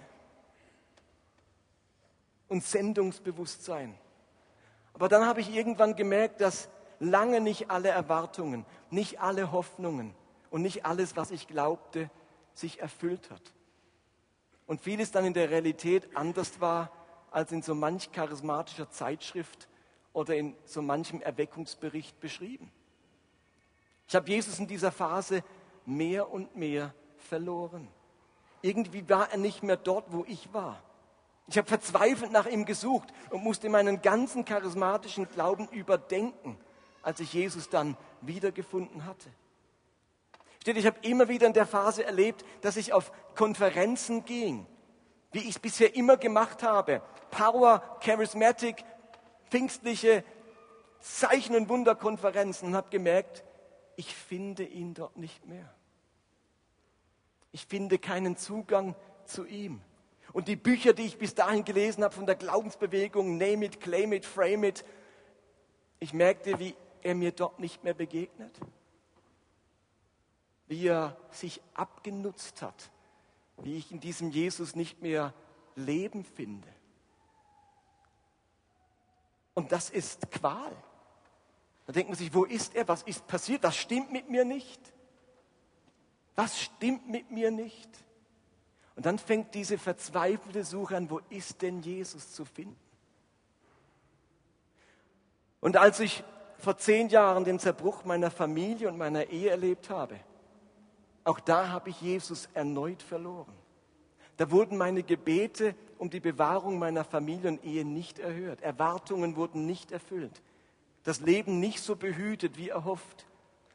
und 2.53 2.63
Sendungsbewusstsein. 2.63 3.99
Aber 4.93 5.09
dann 5.09 5.27
habe 5.27 5.41
ich 5.41 5.53
irgendwann 5.53 5.97
gemerkt, 5.97 6.41
dass 6.41 6.69
lange 7.01 7.41
nicht 7.41 7.71
alle 7.71 7.89
Erwartungen, 7.89 8.65
nicht 8.91 9.21
alle 9.21 9.51
Hoffnungen, 9.51 10.15
und 10.53 10.61
nicht 10.61 10.85
alles, 10.85 11.17
was 11.17 11.31
ich 11.31 11.49
glaubte, 11.49 12.11
sich 12.53 12.81
erfüllt 12.81 13.31
hat. 13.31 13.41
Und 14.67 14.83
vieles 14.83 15.11
dann 15.11 15.25
in 15.25 15.33
der 15.33 15.51
Realität 15.51 16.15
anders 16.15 16.61
war 16.61 16.93
als 17.31 17.53
in 17.53 17.63
so 17.63 17.75
manch 17.75 18.13
charismatischer 18.13 18.91
Zeitschrift 18.91 19.67
oder 20.13 20.37
in 20.37 20.55
so 20.67 20.83
manchem 20.83 21.23
Erweckungsbericht 21.23 22.21
beschrieben. 22.21 22.71
Ich 24.07 24.15
habe 24.15 24.29
Jesus 24.29 24.59
in 24.59 24.67
dieser 24.67 24.93
Phase 24.93 25.43
mehr 25.87 26.31
und 26.31 26.55
mehr 26.55 26.95
verloren. 27.17 27.89
Irgendwie 28.61 29.09
war 29.09 29.33
er 29.33 29.39
nicht 29.39 29.63
mehr 29.63 29.79
dort, 29.79 30.13
wo 30.13 30.27
ich 30.29 30.53
war. 30.53 30.83
Ich 31.53 31.59
habe 31.59 31.69
verzweifelt 31.69 32.33
nach 32.33 32.47
ihm 32.47 32.65
gesucht 32.65 33.13
und 33.29 33.45
musste 33.45 33.69
meinen 33.69 34.01
ganzen 34.01 34.47
charismatischen 34.47 35.29
Glauben 35.29 35.69
überdenken, 35.69 36.59
als 37.03 37.21
ich 37.21 37.35
Jesus 37.35 37.69
dann 37.69 37.99
wiedergefunden 38.23 39.05
hatte. 39.05 39.29
Steht, 40.63 40.79
ich 40.79 40.87
habe 40.87 40.97
immer 41.03 41.29
wieder 41.29 41.47
in 41.47 41.53
der 41.53 41.67
Phase 41.67 42.07
erlebt, 42.07 42.43
dass 42.63 42.79
ich 42.79 42.95
auf 42.95 43.13
Konferenzen 43.35 44.25
ging, 44.25 44.67
wie 45.33 45.41
ich 45.41 45.51
es 45.51 45.59
bisher 45.59 45.95
immer 45.95 46.17
gemacht 46.17 46.63
habe. 46.63 47.03
Power, 47.31 47.99
Charismatic, 48.01 48.83
pfingstliche 49.51 50.25
Zeichen- 51.01 51.55
und 51.55 51.69
Wunderkonferenzen 51.69 52.69
und 52.69 52.77
habe 52.77 52.89
gemerkt, 52.89 53.45
ich 53.97 54.15
finde 54.15 54.65
ihn 54.65 54.95
dort 54.95 55.19
nicht 55.19 55.45
mehr. 55.45 55.69
Ich 57.51 57.67
finde 57.67 57.99
keinen 57.99 58.39
Zugang 58.39 58.95
zu 59.27 59.45
ihm. 59.45 59.83
Und 60.33 60.49
die 60.49 60.57
Bücher, 60.57 60.93
die 60.93 61.07
ich 61.07 61.19
bis 61.19 61.35
dahin 61.35 61.65
gelesen 61.65 62.05
habe 62.05 62.15
von 62.15 62.27
der 62.27 62.37
Glaubensbewegung, 62.37 63.37
Name 63.37 63.67
it, 63.67 63.81
Claim 63.81 64.13
it, 64.13 64.25
Frame 64.25 64.65
it, 64.65 64.85
ich 66.01 66.13
merkte, 66.13 66.59
wie 66.59 66.75
er 67.03 67.15
mir 67.15 67.33
dort 67.33 67.59
nicht 67.59 67.85
mehr 67.85 67.95
begegnet 67.95 68.59
wie 70.73 70.89
er 70.89 71.19
sich 71.31 71.61
abgenutzt 71.75 72.63
hat, 72.63 72.91
wie 73.59 73.77
ich 73.77 73.93
in 73.93 74.01
diesem 74.01 74.31
Jesus 74.31 74.75
nicht 74.75 75.03
mehr 75.03 75.35
Leben 75.77 76.25
finde. 76.25 76.69
Und 79.53 79.71
das 79.71 79.91
ist 79.91 80.31
Qual. 80.31 80.75
Da 81.85 81.93
denkt 81.93 82.09
man 82.09 82.17
sich, 82.17 82.33
wo 82.33 82.45
ist 82.45 82.75
er? 82.75 82.89
Was 82.89 83.03
ist 83.03 83.27
passiert? 83.27 83.63
Was 83.63 83.77
stimmt 83.77 84.13
mit 84.13 84.31
mir 84.31 84.47
nicht? 84.47 84.81
Was 86.37 86.59
stimmt 86.59 87.07
mit 87.07 87.31
mir 87.31 87.51
nicht? 87.51 87.91
Und 88.97 89.07
dann 89.07 89.19
fängt 89.19 89.55
diese 89.55 89.79
verzweifelte 89.79 90.65
Suche 90.65 90.97
an, 90.97 91.11
wo 91.11 91.21
ist 91.31 91.63
denn 91.63 91.81
Jesus 91.81 92.33
zu 92.33 92.45
finden? 92.45 92.77
Und 95.61 95.77
als 95.77 96.01
ich 96.01 96.25
vor 96.59 96.77
zehn 96.77 97.09
Jahren 97.09 97.45
den 97.45 97.59
Zerbruch 97.59 98.05
meiner 98.05 98.31
Familie 98.31 98.89
und 98.89 98.99
meiner 98.99 99.29
Ehe 99.31 99.51
erlebt 99.51 99.91
habe, 99.91 100.19
auch 101.25 101.41
da 101.41 101.69
habe 101.69 101.91
ich 101.91 102.01
Jesus 102.01 102.49
erneut 102.53 103.03
verloren. 103.03 103.53
Da 104.37 104.51
wurden 104.51 104.77
meine 104.77 105.03
Gebete 105.03 105.75
um 105.99 106.11
die 106.11 106.21
Bewahrung 106.21 106.79
meiner 106.79 107.05
Familie 107.05 107.51
und 107.51 107.65
Ehe 107.65 107.85
nicht 107.85 108.19
erhört. 108.19 108.61
Erwartungen 108.61 109.37
wurden 109.37 109.67
nicht 109.67 109.93
erfüllt. 109.93 110.43
Das 111.05 111.21
Leben 111.21 111.61
nicht 111.61 111.81
so 111.81 111.97
behütet 111.97 112.57
wie 112.57 112.71
erhofft. 112.71 113.27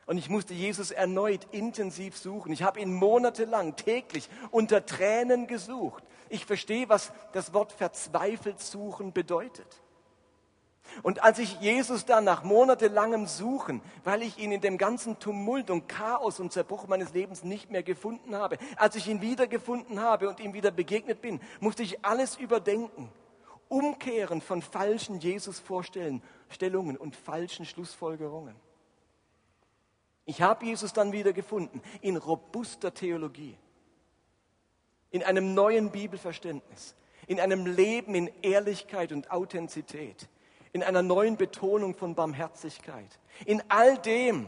Und 0.08 0.18
ich 0.18 0.30
musste 0.30 0.54
Jesus 0.54 0.92
erneut 0.92 1.46
intensiv 1.52 2.18
suchen. 2.18 2.54
Ich 2.54 2.64
habe 2.64 2.80
ihn 2.80 2.94
monatelang 2.94 3.76
täglich 3.76 4.30
unter 4.52 4.86
Tränen 4.86 5.48
gesucht. 5.48 6.04
Ich 6.30 6.46
verstehe, 6.46 6.88
was 6.88 7.12
das 7.34 7.54
Wort 7.54 7.74
verzweifelt 7.74 8.62
suchen 8.62 9.12
bedeutet. 9.12 9.68
Und 11.04 11.22
als 11.24 11.40
ich 11.40 11.60
Jesus 11.60 12.06
dann 12.06 12.24
nach 12.24 12.44
monatelangem 12.44 13.28
Suchen, 13.28 13.82
weil 14.06 14.22
ich 14.22 14.38
ihn 14.38 14.54
in 14.54 14.62
dem 14.62 14.78
ganzen 14.78 15.20
Tumult 15.20 15.70
und 15.70 15.90
Chaos 15.90 16.40
und 16.40 16.54
Zerbruch 16.54 16.88
meines 16.88 17.14
Lebens 17.14 17.44
nicht 17.44 17.70
mehr 17.70 17.84
gefunden 17.84 18.34
habe, 18.34 18.58
als 18.78 18.96
ich 18.96 19.10
ihn 19.10 19.20
wiedergefunden 19.20 20.00
habe 20.00 20.30
und 20.30 20.40
ihm 20.40 20.54
wieder 20.54 20.72
begegnet 20.72 21.22
bin, 21.22 21.42
musste 21.60 21.84
ich 21.84 22.06
alles 22.06 22.38
überdenken, 22.38 23.12
umkehren 23.68 24.40
von 24.40 24.62
falschen 24.62 25.20
Jesus-Vorstellungen 25.20 26.96
und 26.96 27.18
falschen 27.18 27.66
Schlussfolgerungen. 27.66 28.56
Ich 30.28 30.44
habe 30.44 30.66
Jesus 30.66 30.94
dann 30.94 31.12
wieder 31.12 31.34
gefunden 31.34 31.82
in 32.02 32.18
robuster 32.18 32.94
Theologie, 32.94 33.58
in 35.10 35.24
einem 35.24 35.56
neuen 35.56 35.90
Bibelverständnis, 35.90 36.94
in 37.26 37.40
einem 37.40 37.66
Leben 37.66 38.14
in 38.14 38.30
Ehrlichkeit 38.44 39.12
und 39.12 39.32
Authentizität 39.32 40.30
in 40.78 40.84
einer 40.84 41.02
neuen 41.02 41.38
Betonung 41.38 41.96
von 41.96 42.14
Barmherzigkeit, 42.14 43.20
in 43.46 43.64
all 43.68 43.98
dem, 43.98 44.48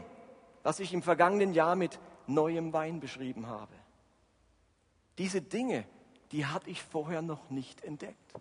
was 0.62 0.78
ich 0.78 0.92
im 0.92 1.02
vergangenen 1.02 1.54
Jahr 1.54 1.74
mit 1.74 1.98
neuem 2.28 2.72
Wein 2.72 3.00
beschrieben 3.00 3.48
habe. 3.48 3.74
Diese 5.18 5.42
Dinge, 5.42 5.84
die 6.30 6.46
hatte 6.46 6.70
ich 6.70 6.84
vorher 6.84 7.20
noch 7.20 7.50
nicht 7.50 7.82
entdeckt, 7.82 8.32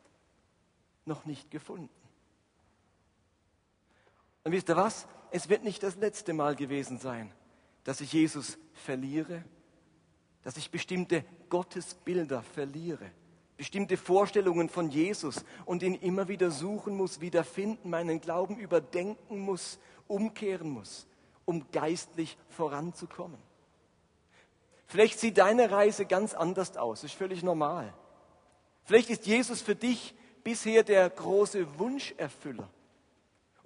noch 1.06 1.26
nicht 1.26 1.50
gefunden. 1.50 1.90
Und 4.44 4.52
wisst 4.52 4.70
ihr 4.70 4.76
was? 4.76 5.08
Es 5.32 5.50
wird 5.50 5.64
nicht 5.64 5.84
das 5.84 5.96
letzte 5.96 6.34
Mal 6.34 6.56
gewesen 6.56 7.00
sein, 7.00 7.32
dass 7.84 8.02
ich 8.02 8.14
Jesus 8.14 8.58
verliere, 8.74 9.44
dass 10.44 10.58
ich 10.58 10.72
bestimmte 10.72 11.24
Gottesbilder 11.50 12.42
verliere 12.42 13.12
bestimmte 13.60 13.98
Vorstellungen 13.98 14.70
von 14.70 14.90
Jesus 14.90 15.44
und 15.66 15.84
ihn 15.84 15.94
immer 15.96 16.30
wieder 16.30 16.50
suchen 16.50 16.96
muss, 16.96 17.20
wiederfinden, 17.20 17.90
meinen 17.90 18.22
Glauben 18.22 18.58
überdenken 18.58 19.38
muss, 19.40 19.80
umkehren 20.08 20.70
muss, 20.70 21.06
um 21.44 21.70
geistlich 21.74 22.38
voranzukommen. 22.48 23.38
Vielleicht 24.88 25.20
sieht 25.20 25.40
deine 25.40 25.72
Reise 25.72 26.06
ganz 26.06 26.34
anders 26.34 26.78
aus, 26.78 27.04
ist 27.04 27.16
völlig 27.16 27.44
normal. 27.44 27.94
Vielleicht 28.86 29.10
ist 29.10 29.26
Jesus 29.26 29.62
für 29.62 29.76
dich 29.76 30.16
bisher 30.42 30.84
der 30.84 31.10
große 31.10 31.78
Wunscherfüller. 31.78 32.70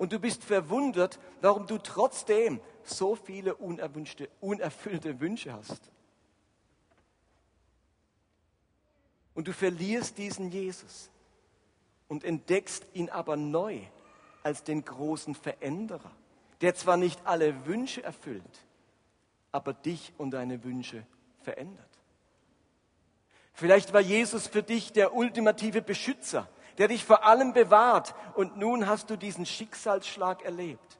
Und 0.04 0.12
du 0.12 0.20
bist 0.20 0.44
verwundert, 0.44 1.18
warum 1.40 1.66
du 1.66 1.78
trotzdem 1.78 2.60
so 2.84 3.16
viele 3.16 3.56
unerwünschte, 3.56 4.28
unerfüllte 4.42 5.22
Wünsche 5.22 5.54
hast. 5.54 5.80
Und 9.34 9.48
du 9.48 9.54
verlierst 9.54 10.18
diesen 10.18 10.52
Jesus 10.52 11.10
und 12.10 12.26
entdeckst 12.26 12.86
ihn 12.92 13.10
aber 13.10 13.38
neu 13.38 13.80
als 14.44 14.66
den 14.66 14.84
großen 14.84 15.36
Veränderer, 15.36 16.12
der 16.60 16.76
zwar 16.76 16.98
nicht 16.98 17.26
alle 17.26 17.66
Wünsche 17.66 18.04
erfüllt, 18.04 18.66
aber 19.54 19.72
dich 19.72 20.12
und 20.18 20.32
deine 20.32 20.66
Wünsche 20.66 21.08
verändert. 21.44 21.88
Vielleicht 23.54 23.94
war 23.94 24.02
Jesus 24.02 24.48
für 24.48 24.64
dich 24.64 24.92
der 24.92 25.16
ultimative 25.16 25.82
Beschützer, 25.82 26.50
der 26.78 26.88
dich 26.88 27.06
vor 27.06 27.26
allem 27.26 27.54
bewahrt 27.54 28.16
und 28.36 28.58
nun 28.58 28.88
hast 28.88 29.10
du 29.10 29.18
diesen 29.18 29.46
Schicksalsschlag 29.46 30.44
erlebt. 30.44 31.00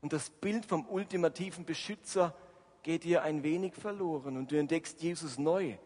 Und 0.00 0.12
das 0.12 0.30
Bild 0.30 0.66
vom 0.66 0.86
ultimativen 0.86 1.64
Beschützer 1.64 2.34
geht 2.82 3.04
dir 3.04 3.22
ein 3.22 3.42
wenig 3.42 3.74
verloren 3.74 4.36
und 4.36 4.50
du 4.50 4.58
entdeckst 4.58 5.00
Jesus 5.00 5.38
neu 5.38 5.76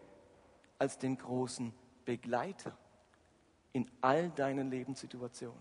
als 0.78 0.98
den 0.98 1.18
großen 1.18 1.74
Begleiter 2.04 2.76
in 3.72 3.90
all 4.00 4.30
deinen 4.30 4.70
Lebenssituationen. 4.70 5.60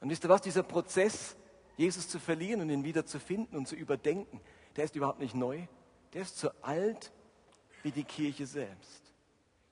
Und 0.00 0.10
wisst 0.10 0.24
ihr 0.24 0.28
was, 0.28 0.42
dieser 0.42 0.62
Prozess, 0.62 1.36
Jesus 1.78 2.08
zu 2.08 2.18
verlieren 2.18 2.60
und 2.60 2.70
ihn 2.70 2.84
wieder 2.84 3.06
zu 3.06 3.18
finden 3.18 3.56
und 3.56 3.66
zu 3.66 3.74
überdenken, 3.74 4.40
der 4.76 4.84
ist 4.84 4.96
überhaupt 4.96 5.20
nicht 5.20 5.34
neu, 5.34 5.66
der 6.12 6.22
ist 6.22 6.38
so 6.38 6.50
alt 6.60 7.12
wie 7.82 7.90
die 7.90 8.04
Kirche 8.04 8.46
selbst. 8.46 9.05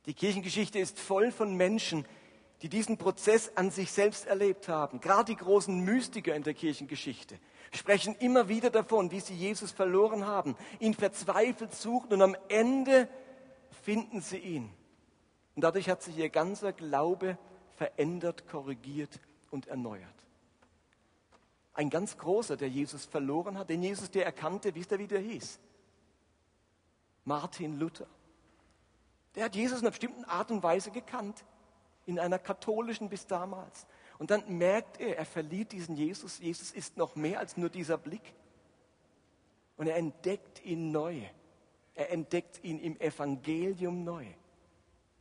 Die 0.07 0.14
Kirchengeschichte 0.14 0.79
ist 0.79 0.99
voll 0.99 1.33
von 1.33 1.57
Menschen, 1.57 2.05
die 2.62 2.69
diesen 2.69 2.99
Prozess 2.99 3.53
an 3.57 3.71
sich 3.71 3.93
selbst 3.93 4.27
erlebt 4.27 4.69
haben. 4.69 5.01
Gerade 5.01 5.33
die 5.33 5.37
großen 5.37 5.81
Mystiker 5.81 6.35
in 6.35 6.43
der 6.43 6.55
Kirchengeschichte 6.55 7.38
sprechen 7.73 8.14
immer 8.21 8.49
wieder 8.49 8.71
davon, 8.71 9.11
wie 9.11 9.21
sie 9.21 9.35
Jesus 9.35 9.73
verloren 9.73 10.27
haben, 10.27 10.57
ihn 10.79 10.95
verzweifelt 10.95 11.75
suchen 11.75 12.12
und 12.12 12.23
am 12.23 12.37
Ende 12.49 13.09
finden 13.83 14.21
sie 14.21 14.38
ihn. 14.38 14.71
Und 15.55 15.62
dadurch 15.62 15.88
hat 15.88 16.03
sich 16.03 16.17
ihr 16.17 16.31
ganzer 16.31 16.73
Glaube 16.73 17.38
verändert, 17.77 18.49
korrigiert 18.49 19.21
und 19.51 19.67
erneuert. 19.67 20.09
Ein 21.75 21.90
ganz 21.90 22.17
großer, 22.17 22.57
der 22.57 22.69
Jesus 22.69 23.05
verloren 23.05 23.59
hat, 23.59 23.69
den 23.69 23.83
Jesus, 23.83 24.11
der 24.11 24.25
erkannte, 24.25 24.75
wisst 24.75 24.93
ihr, 24.93 24.99
wie 24.99 25.09
der 25.09 25.21
hieß? 25.21 25.59
Martin 27.25 27.79
Luther. 27.79 28.07
Der 29.35 29.44
hat 29.44 29.57
Jesus 29.57 29.79
in 29.79 29.85
einer 29.85 29.90
bestimmten 29.90 30.25
Art 30.25 30.51
und 30.51 30.62
Weise 30.62 30.90
gekannt, 30.90 31.44
in 32.07 32.18
einer 32.18 32.38
katholischen 32.38 33.09
bis 33.09 33.27
damals. 33.27 33.87
Und 34.18 34.31
dann 34.31 34.59
merkt 34.59 35.01
er, 35.01 35.18
er 35.18 35.25
verliert 35.25 35.73
diesen 35.73 35.97
Jesus. 35.97 36.38
Jesus 36.38 36.70
ist 36.70 36.97
noch 36.97 37.16
mehr 37.16 37.40
als 37.40 37.57
nur 37.57 37.68
dieser 37.68 37.99
Blick. 37.99 38.35
Und 39.77 39.88
er 39.88 39.97
entdeckt 39.97 40.64
ihn 40.64 40.92
neu. 40.92 41.20
Er 41.94 42.11
entdeckt 42.11 42.62
ihn 42.62 42.79
im 42.79 43.01
Evangelium 43.01 44.05
neu. 44.05 44.27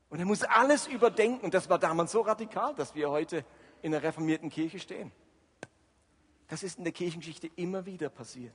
Und 0.10 0.20
er 0.20 0.26
muss 0.26 0.44
alles 0.44 0.86
überdenken. 0.88 1.46
Und 1.46 1.54
das 1.54 1.70
war 1.70 1.80
damals 1.80 2.12
so 2.12 2.22
radikal, 2.22 2.76
dass 2.76 2.94
wir 2.94 3.10
heute 3.10 3.44
in 3.82 3.92
der 3.92 4.04
reformierten 4.04 4.50
Kirche 4.50 4.80
stehen. 4.80 5.12
Das 6.48 6.62
ist 6.62 6.78
in 6.78 6.84
der 6.84 6.94
Kirchengeschichte 6.94 7.50
immer 7.56 7.86
wieder 7.86 8.10
passiert. 8.10 8.54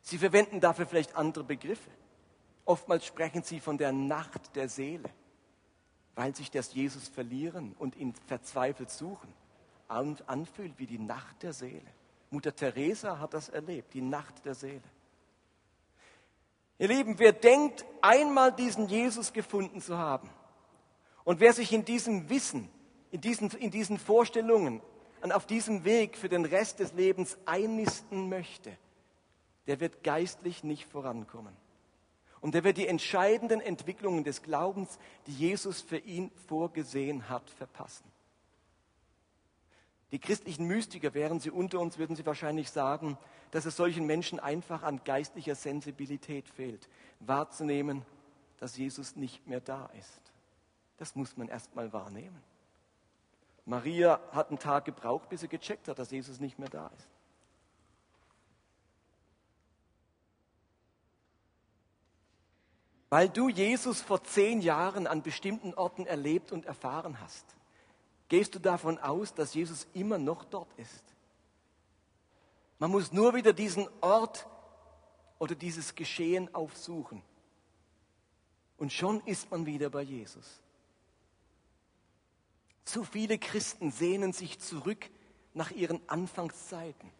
Sie 0.00 0.16
verwenden 0.16 0.60
dafür 0.60 0.86
vielleicht 0.86 1.14
andere 1.14 1.44
Begriffe. 1.44 1.90
Oftmals 2.68 3.06
sprechen 3.06 3.42
sie 3.42 3.58
von 3.60 3.78
der 3.78 3.92
Nacht 3.92 4.54
der 4.54 4.68
Seele 4.68 5.10
weil 6.18 6.34
sich 6.34 6.50
das 6.50 6.74
Jesus 6.74 7.06
verlieren 7.06 7.76
und 7.78 7.94
ihn 7.94 8.12
verzweifelt 8.26 8.90
suchen 8.90 9.32
anfühlt 9.86 10.76
wie 10.76 10.86
die 10.86 10.98
Nacht 10.98 11.44
der 11.44 11.52
Seele. 11.52 11.86
Mutter 12.30 12.54
Teresa 12.54 13.20
hat 13.20 13.34
das 13.34 13.48
erlebt, 13.48 13.94
die 13.94 14.00
Nacht 14.00 14.44
der 14.44 14.56
Seele. 14.56 14.82
Ihr 16.76 16.88
Lieben, 16.88 17.20
wer 17.20 17.32
denkt, 17.32 17.84
einmal 18.02 18.52
diesen 18.52 18.88
Jesus 18.88 19.32
gefunden 19.32 19.80
zu 19.80 19.96
haben 19.96 20.28
und 21.22 21.38
wer 21.38 21.52
sich 21.52 21.72
in 21.72 21.84
diesem 21.84 22.28
Wissen, 22.28 22.68
in 23.12 23.20
diesen, 23.20 23.52
in 23.52 23.70
diesen 23.70 23.96
Vorstellungen 23.96 24.82
und 25.22 25.30
auf 25.30 25.46
diesem 25.46 25.84
Weg 25.84 26.16
für 26.16 26.28
den 26.28 26.44
Rest 26.44 26.80
des 26.80 26.94
Lebens 26.94 27.38
einnisten 27.46 28.28
möchte, 28.28 28.76
der 29.68 29.78
wird 29.78 30.02
geistlich 30.02 30.64
nicht 30.64 30.84
vorankommen. 30.84 31.56
Und 32.40 32.54
er 32.54 32.64
wird 32.64 32.76
die 32.76 32.86
entscheidenden 32.86 33.60
Entwicklungen 33.60 34.24
des 34.24 34.42
Glaubens, 34.42 34.98
die 35.26 35.32
Jesus 35.32 35.80
für 35.80 35.98
ihn 35.98 36.30
vorgesehen 36.46 37.28
hat, 37.28 37.48
verpassen. 37.50 38.04
Die 40.10 40.18
christlichen 40.18 40.66
Mystiker, 40.66 41.12
wären 41.12 41.40
sie 41.40 41.50
unter 41.50 41.80
uns, 41.80 41.98
würden 41.98 42.16
sie 42.16 42.24
wahrscheinlich 42.24 42.70
sagen, 42.70 43.18
dass 43.50 43.66
es 43.66 43.76
solchen 43.76 44.06
Menschen 44.06 44.40
einfach 44.40 44.82
an 44.82 45.02
geistlicher 45.04 45.54
Sensibilität 45.54 46.48
fehlt, 46.48 46.88
wahrzunehmen, 47.20 48.04
dass 48.58 48.76
Jesus 48.76 49.16
nicht 49.16 49.46
mehr 49.46 49.60
da 49.60 49.90
ist. 49.98 50.32
Das 50.96 51.14
muss 51.14 51.36
man 51.36 51.48
erst 51.48 51.74
mal 51.74 51.92
wahrnehmen. 51.92 52.42
Maria 53.66 54.20
hat 54.32 54.48
einen 54.48 54.58
Tag 54.58 54.86
gebraucht, 54.86 55.28
bis 55.28 55.40
sie 55.40 55.48
gecheckt 55.48 55.88
hat, 55.88 55.98
dass 55.98 56.10
Jesus 56.10 56.40
nicht 56.40 56.58
mehr 56.58 56.70
da 56.70 56.90
ist. 56.96 57.08
Weil 63.10 63.28
du 63.28 63.48
Jesus 63.48 64.02
vor 64.02 64.22
zehn 64.22 64.60
Jahren 64.60 65.06
an 65.06 65.22
bestimmten 65.22 65.72
Orten 65.74 66.06
erlebt 66.06 66.52
und 66.52 66.66
erfahren 66.66 67.20
hast, 67.20 67.44
gehst 68.28 68.54
du 68.54 68.58
davon 68.58 68.98
aus, 68.98 69.32
dass 69.34 69.54
Jesus 69.54 69.86
immer 69.94 70.18
noch 70.18 70.44
dort 70.44 70.68
ist. 70.76 71.04
Man 72.78 72.90
muss 72.90 73.12
nur 73.12 73.34
wieder 73.34 73.52
diesen 73.52 73.88
Ort 74.00 74.46
oder 75.38 75.54
dieses 75.54 75.94
Geschehen 75.94 76.54
aufsuchen. 76.54 77.22
Und 78.76 78.92
schon 78.92 79.20
ist 79.26 79.50
man 79.50 79.66
wieder 79.66 79.90
bei 79.90 80.02
Jesus. 80.02 80.62
Zu 82.84 83.04
viele 83.04 83.38
Christen 83.38 83.90
sehnen 83.90 84.32
sich 84.32 84.60
zurück 84.60 85.10
nach 85.54 85.70
ihren 85.72 86.00
Anfangszeiten, 86.08 87.10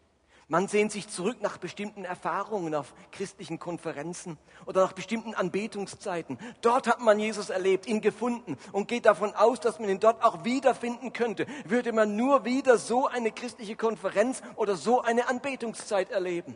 Man 0.51 0.67
sehnt 0.67 0.91
sich 0.91 1.07
zurück 1.07 1.37
nach 1.41 1.59
bestimmten 1.59 2.05
Erfahrungen 2.05 2.73
auf 2.73 2.95
christlichen 3.11 3.59
Konferenzen 3.59 4.39
oder 4.65 4.81
nach 4.81 4.93
bestimmten 4.93 5.35
Anbetungszeiten. 5.35 6.39
Dort 6.61 6.87
hat 6.87 7.01
man 7.01 7.19
Jesus 7.19 7.51
erlebt, 7.51 7.85
ihn 7.85 8.01
gefunden 8.01 8.57
und 8.71 8.87
geht 8.87 9.05
davon 9.05 9.35
aus, 9.35 9.59
dass 9.59 9.77
man 9.77 9.89
ihn 9.89 9.99
dort 9.99 10.23
auch 10.23 10.43
wiederfinden 10.43 11.13
könnte. 11.13 11.45
Würde 11.65 11.93
man 11.93 12.15
nur 12.15 12.45
wieder 12.45 12.79
so 12.79 13.05
eine 13.05 13.31
christliche 13.31 13.75
Konferenz 13.75 14.41
oder 14.55 14.75
so 14.75 15.01
eine 15.01 15.29
Anbetungszeit 15.29 16.09
erleben. 16.09 16.55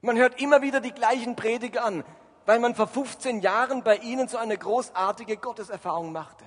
Man 0.00 0.16
hört 0.16 0.40
immer 0.40 0.62
wieder 0.62 0.80
die 0.80 0.92
gleichen 0.92 1.34
Prediger 1.34 1.84
an, 1.84 2.04
weil 2.46 2.60
man 2.60 2.76
vor 2.76 2.86
15 2.86 3.40
Jahren 3.40 3.82
bei 3.82 3.96
ihnen 3.96 4.28
so 4.28 4.38
eine 4.38 4.56
großartige 4.56 5.38
Gotteserfahrung 5.38 6.12
machte. 6.12 6.44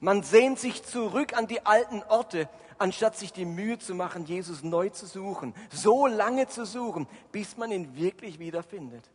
Man 0.00 0.22
sehnt 0.22 0.58
sich 0.58 0.82
zurück 0.82 1.36
an 1.36 1.46
die 1.46 1.64
alten 1.66 2.02
Orte, 2.04 2.48
anstatt 2.78 3.16
sich 3.16 3.32
die 3.34 3.44
Mühe 3.44 3.78
zu 3.78 3.94
machen, 3.94 4.24
Jesus 4.24 4.62
neu 4.62 4.88
zu 4.88 5.06
suchen, 5.06 5.54
so 5.70 6.06
lange 6.06 6.48
zu 6.48 6.64
suchen, 6.64 7.06
bis 7.30 7.58
man 7.58 7.70
ihn 7.70 7.94
wirklich 7.94 8.38
wiederfindet. 8.38 9.10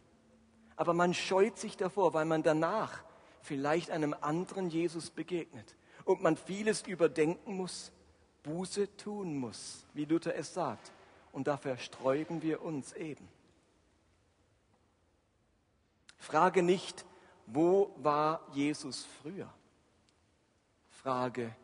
Aber 0.75 0.93
man 0.93 1.15
scheut 1.15 1.57
sich 1.57 1.75
davor, 1.75 2.13
weil 2.13 2.25
man 2.25 2.43
danach 2.43 3.03
vielleicht 3.41 3.89
einem 3.89 4.15
anderen 4.21 4.69
Jesus 4.69 5.09
begegnet 5.09 5.75
und 6.03 6.21
man 6.21 6.37
vieles 6.37 6.83
überdenken 6.83 7.57
muss, 7.57 7.91
Buße 8.43 8.95
tun 8.97 9.37
muss, 9.37 9.85
wie 9.93 10.05
Luther 10.05 10.35
es 10.35 10.53
sagt. 10.53 10.91
Und 11.31 11.47
dafür 11.47 11.77
sträuben 11.77 12.43
wir 12.43 12.61
uns 12.61 12.93
eben. 12.93 13.27
Frage 16.17 16.61
nicht, 16.61 17.05
wo 17.47 17.91
war 17.97 18.41
Jesus 18.53 19.07
früher? 19.21 19.51
Frage, 21.05 21.55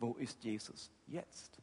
wo 0.00 0.14
ist 0.14 0.42
Jesus 0.42 0.90
jetzt? 1.06 1.56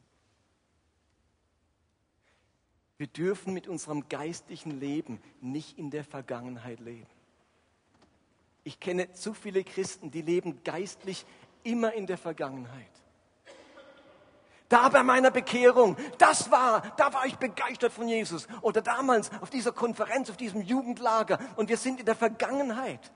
Wir 2.96 3.08
dürfen 3.08 3.52
mit 3.52 3.68
unserem 3.68 4.08
geistlichen 4.08 4.80
Leben 4.80 5.20
nicht 5.42 5.76
in 5.76 5.90
der 5.90 6.02
Vergangenheit 6.02 6.80
leben. 6.80 7.10
Ich 8.64 8.80
kenne 8.80 9.12
zu 9.12 9.34
viele 9.34 9.64
Christen, 9.64 10.10
die 10.10 10.22
leben 10.22 10.64
geistlich 10.64 11.26
immer 11.62 11.92
in 11.92 12.06
der 12.06 12.16
Vergangenheit. 12.16 13.02
Da 14.70 14.88
bei 14.88 15.02
meiner 15.02 15.30
Bekehrung, 15.30 15.98
das 16.16 16.50
war, 16.50 16.80
da 16.96 17.12
war 17.12 17.26
ich 17.26 17.36
begeistert 17.36 17.92
von 17.92 18.08
Jesus. 18.08 18.48
Oder 18.62 18.80
damals 18.80 19.30
auf 19.42 19.50
dieser 19.50 19.72
Konferenz, 19.72 20.30
auf 20.30 20.38
diesem 20.38 20.62
Jugendlager. 20.62 21.38
Und 21.56 21.68
wir 21.68 21.76
sind 21.76 22.00
in 22.00 22.06
der 22.06 22.16
Vergangenheit. 22.16 23.12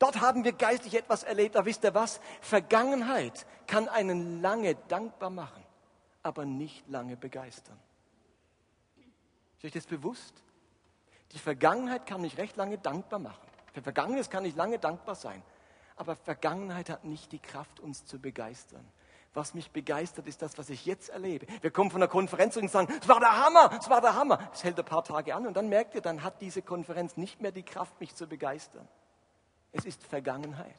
Dort 0.00 0.22
haben 0.22 0.44
wir 0.44 0.52
geistlich 0.52 0.94
etwas 0.94 1.22
erlebt. 1.22 1.56
Aber 1.56 1.66
wisst 1.66 1.84
ihr 1.84 1.94
was? 1.94 2.20
Vergangenheit 2.40 3.46
kann 3.66 3.88
einen 3.88 4.40
lange 4.40 4.74
dankbar 4.74 5.30
machen, 5.30 5.62
aber 6.22 6.46
nicht 6.46 6.88
lange 6.88 7.16
begeistern. 7.16 7.78
Ist 9.58 9.64
euch 9.66 9.72
das 9.72 9.86
bewusst? 9.86 10.42
Die 11.32 11.38
Vergangenheit 11.38 12.06
kann 12.06 12.22
mich 12.22 12.38
recht 12.38 12.56
lange 12.56 12.78
dankbar 12.78 13.18
machen. 13.18 13.46
Für 13.74 13.82
Vergangenes 13.82 14.30
kann 14.30 14.44
ich 14.46 14.56
lange 14.56 14.78
dankbar 14.78 15.14
sein. 15.14 15.42
Aber 15.96 16.16
Vergangenheit 16.16 16.88
hat 16.88 17.04
nicht 17.04 17.30
die 17.30 17.38
Kraft, 17.38 17.78
uns 17.78 18.06
zu 18.06 18.18
begeistern. 18.18 18.84
Was 19.34 19.52
mich 19.52 19.70
begeistert, 19.70 20.26
ist 20.26 20.40
das, 20.40 20.56
was 20.56 20.70
ich 20.70 20.86
jetzt 20.86 21.10
erlebe. 21.10 21.46
Wir 21.60 21.70
kommen 21.70 21.90
von 21.90 22.00
der 22.00 22.08
Konferenz 22.08 22.56
und 22.56 22.70
sagen, 22.70 22.92
es 23.00 23.06
war 23.06 23.20
der 23.20 23.36
Hammer, 23.36 23.70
es 23.78 23.90
war 23.90 24.00
der 24.00 24.14
Hammer. 24.14 24.50
Es 24.54 24.64
hält 24.64 24.78
ein 24.78 24.84
paar 24.86 25.04
Tage 25.04 25.34
an 25.34 25.46
und 25.46 25.54
dann 25.54 25.68
merkt 25.68 25.94
ihr, 25.94 26.00
dann 26.00 26.22
hat 26.22 26.40
diese 26.40 26.62
Konferenz 26.62 27.18
nicht 27.18 27.42
mehr 27.42 27.52
die 27.52 27.62
Kraft, 27.62 28.00
mich 28.00 28.14
zu 28.16 28.26
begeistern. 28.26 28.88
Es 29.72 29.84
ist 29.84 30.02
Vergangenheit. 30.02 30.74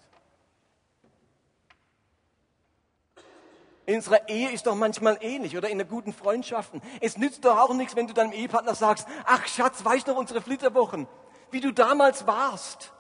In 3.86 3.96
unserer 3.96 4.30
Ehe 4.30 4.52
ist 4.52 4.68
doch 4.68 4.76
manchmal 4.76 5.18
ähnlich 5.22 5.58
oder 5.58 5.70
in 5.70 5.78
der 5.78 5.88
guten 5.88 6.14
Freundschaften. 6.14 6.82
Es 7.02 7.18
nützt 7.18 7.44
doch 7.44 7.58
auch 7.58 7.74
nichts, 7.74 7.96
wenn 7.96 8.08
du 8.08 8.14
deinem 8.14 8.32
Ehepartner 8.32 8.76
sagst, 8.76 9.08
ach 9.26 9.48
Schatz, 9.48 9.84
weißt 9.84 10.08
du 10.08 10.12
noch 10.12 10.20
unsere 10.20 10.42
Flitterwochen, 10.42 11.08
wie 11.50 11.62
du 11.62 11.72
damals 11.74 12.28
warst. 12.28 12.94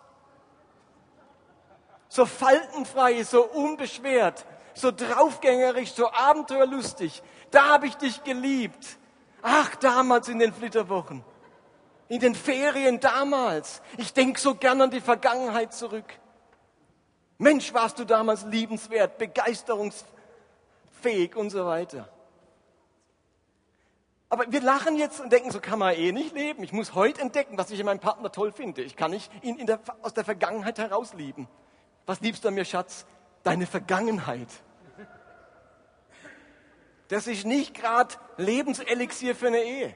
So 2.10 2.25
faltenfrei, 2.25 3.23
so 3.23 3.43
unbeschwert, 3.45 4.45
so 4.73 4.91
draufgängerisch, 4.91 5.93
so 5.93 6.12
abenteuerlustig. 6.12 7.21
Da 7.51 7.69
habe 7.69 7.88
ich 7.88 7.95
dich 7.95 8.23
geliebt. 8.23 8.97
Ach, 9.41 9.75
damals 9.75 10.27
in 10.30 10.39
den 10.39 10.51
Flitterwochen 10.51 11.23
in 12.12 12.19
den 12.19 12.36
Ferien 12.36 13.00
damals. 13.00 13.82
Ich 13.97 14.12
denke 14.12 14.38
so 14.38 14.54
gern 14.54 14.82
an 14.82 14.91
die 14.91 15.00
Vergangenheit 15.00 15.74
zurück. 15.74 16.19
Mensch, 17.38 17.74
warst 17.74 18.00
du 18.00 18.04
damals 18.04 18.43
liebenswert, 18.43 19.17
begeisterungsfähig 19.17 21.38
und 21.38 21.52
so 21.52 21.65
weiter. 21.65 22.10
Aber 24.28 24.52
wir 24.52 24.60
lachen 24.60 24.97
jetzt 24.97 25.21
und 25.21 25.32
denken, 25.32 25.52
so 25.52 25.62
kann 25.62 25.80
man 25.80 25.95
eh 25.95 26.12
nicht 26.12 26.36
leben. 26.36 26.63
Ich 26.63 26.74
muss 26.74 26.95
heute 26.95 27.21
entdecken, 27.21 27.58
was 27.58 27.71
ich 27.71 27.80
in 27.80 27.86
meinem 27.86 28.02
Partner 28.02 28.30
toll 28.30 28.52
finde. 28.52 28.82
Ich 28.82 28.97
kann 28.97 29.12
nicht 29.12 29.32
ihn 29.41 29.65
der, 29.65 29.80
aus 30.02 30.13
der 30.13 30.26
Vergangenheit 30.26 30.80
heraus 30.80 31.13
lieben. 31.13 31.47
Was 32.06 32.19
liebst 32.19 32.43
du 32.43 32.50
an 32.50 32.56
mir, 32.56 32.65
Schatz? 32.65 33.06
Deine 33.43 33.67
Vergangenheit. 33.67 34.50
Das 37.08 37.28
ist 37.28 37.45
nicht 37.45 37.74
gerade 37.74 38.15
Lebenselixier 38.36 39.34
für 39.34 39.47
eine 39.47 39.63
Ehe. 39.63 39.95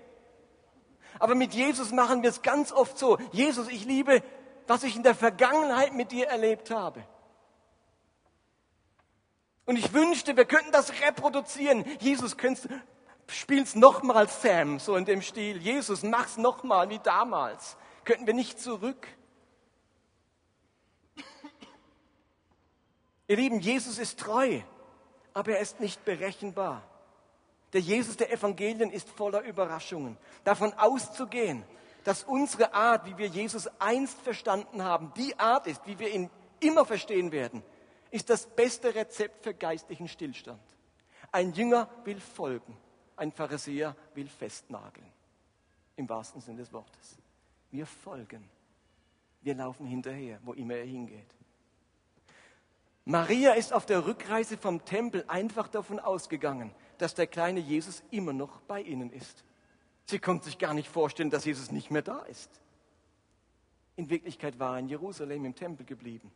Aber 1.20 1.36
mit 1.36 1.54
Jesus 1.54 1.92
machen 1.92 2.24
wir 2.24 2.30
es 2.30 2.42
ganz 2.42 2.72
oft 2.72 2.98
so. 2.98 3.18
Jesus, 3.32 3.68
ich 3.68 3.86
liebe, 3.86 4.24
was 4.68 4.84
ich 4.84 4.96
in 4.96 5.04
der 5.04 5.16
Vergangenheit 5.16 5.94
mit 5.94 6.12
dir 6.12 6.28
erlebt 6.28 6.72
habe. 6.72 7.04
Und 9.66 9.78
ich 9.78 9.94
wünschte, 9.94 10.38
wir 10.38 10.46
könnten 10.46 10.72
das 10.72 10.92
reproduzieren. 11.02 11.86
Jesus, 12.00 12.38
könntest, 12.38 12.68
spiel's 13.28 13.76
nochmal, 13.76 14.28
Sam, 14.28 14.80
so 14.80 14.96
in 14.96 15.06
dem 15.06 15.22
Stil. 15.22 15.58
Jesus, 15.58 16.04
mach's 16.04 16.38
nochmal 16.38 16.90
wie 16.90 17.00
damals. 17.00 17.78
Könnten 18.04 18.28
wir 18.28 18.36
nicht 18.36 18.60
zurück? 18.60 19.08
Ihr 23.28 23.38
Lieben, 23.38 23.60
Jesus 23.60 23.98
ist 23.98 24.20
treu, 24.20 24.62
aber 25.34 25.54
er 25.54 25.60
ist 25.60 25.80
nicht 25.80 26.06
berechenbar. 26.06 26.84
Der 27.74 27.82
Jesus 27.82 28.18
der 28.18 28.32
Evangelien 28.32 28.92
ist 28.92 29.10
voller 29.10 29.42
Überraschungen. 29.42 30.18
Davon 30.44 30.74
auszugehen, 30.74 31.64
dass 32.04 32.24
unsere 32.24 32.74
Art, 32.74 33.06
wie 33.06 33.18
wir 33.18 33.28
Jesus 33.28 33.68
einst 33.80 34.20
verstanden 34.22 34.84
haben, 34.84 35.12
die 35.18 35.38
Art 35.40 35.68
ist, 35.68 35.86
wie 35.86 35.98
wir 36.00 36.14
ihn 36.14 36.30
immer 36.60 36.86
verstehen 36.86 37.32
werden, 37.32 37.64
ist 38.12 38.30
das 38.30 38.46
beste 38.46 38.94
Rezept 38.94 39.44
für 39.44 39.54
geistlichen 39.54 40.08
Stillstand. 40.08 40.62
Ein 41.32 41.52
Jünger 41.54 41.90
will 42.06 42.20
folgen, 42.20 42.78
ein 43.18 43.32
Pharisäer 43.32 43.96
will 44.14 44.30
festnageln. 44.30 45.12
Im 45.98 46.08
wahrsten 46.08 46.42
Sinne 46.42 46.60
des 46.60 46.72
Wortes. 46.72 47.18
Wir 47.72 47.86
folgen. 47.86 48.50
Wir 49.42 49.56
laufen 49.56 49.86
hinterher, 49.86 50.40
wo 50.44 50.54
immer 50.54 50.76
er 50.76 50.86
hingeht. 50.86 51.36
Maria 53.06 53.54
ist 53.54 53.74
auf 53.74 53.86
der 53.86 54.06
Rückreise 54.06 54.58
vom 54.58 54.84
Tempel 54.84 55.24
einfach 55.28 55.68
davon 55.68 56.00
ausgegangen, 56.00 56.74
dass 56.98 57.16
der 57.16 57.28
kleine 57.28 57.60
Jesus 57.60 58.04
immer 58.12 58.34
noch 58.34 58.62
bei 58.62 58.82
ihnen 58.82 59.12
ist. 59.12 59.44
Sie 60.06 60.20
konnte 60.20 60.46
sich 60.46 60.58
gar 60.58 60.74
nicht 60.74 60.88
vorstellen, 60.88 61.30
dass 61.30 61.46
Jesus 61.46 61.72
nicht 61.72 61.92
mehr 61.92 62.02
da 62.02 62.20
ist. 62.24 62.50
In 63.96 64.10
Wirklichkeit 64.10 64.60
war 64.60 64.76
er 64.76 64.80
in 64.80 64.90
Jerusalem 64.90 65.46
im 65.46 65.56
Tempel 65.56 65.86
geblieben. 65.86 66.32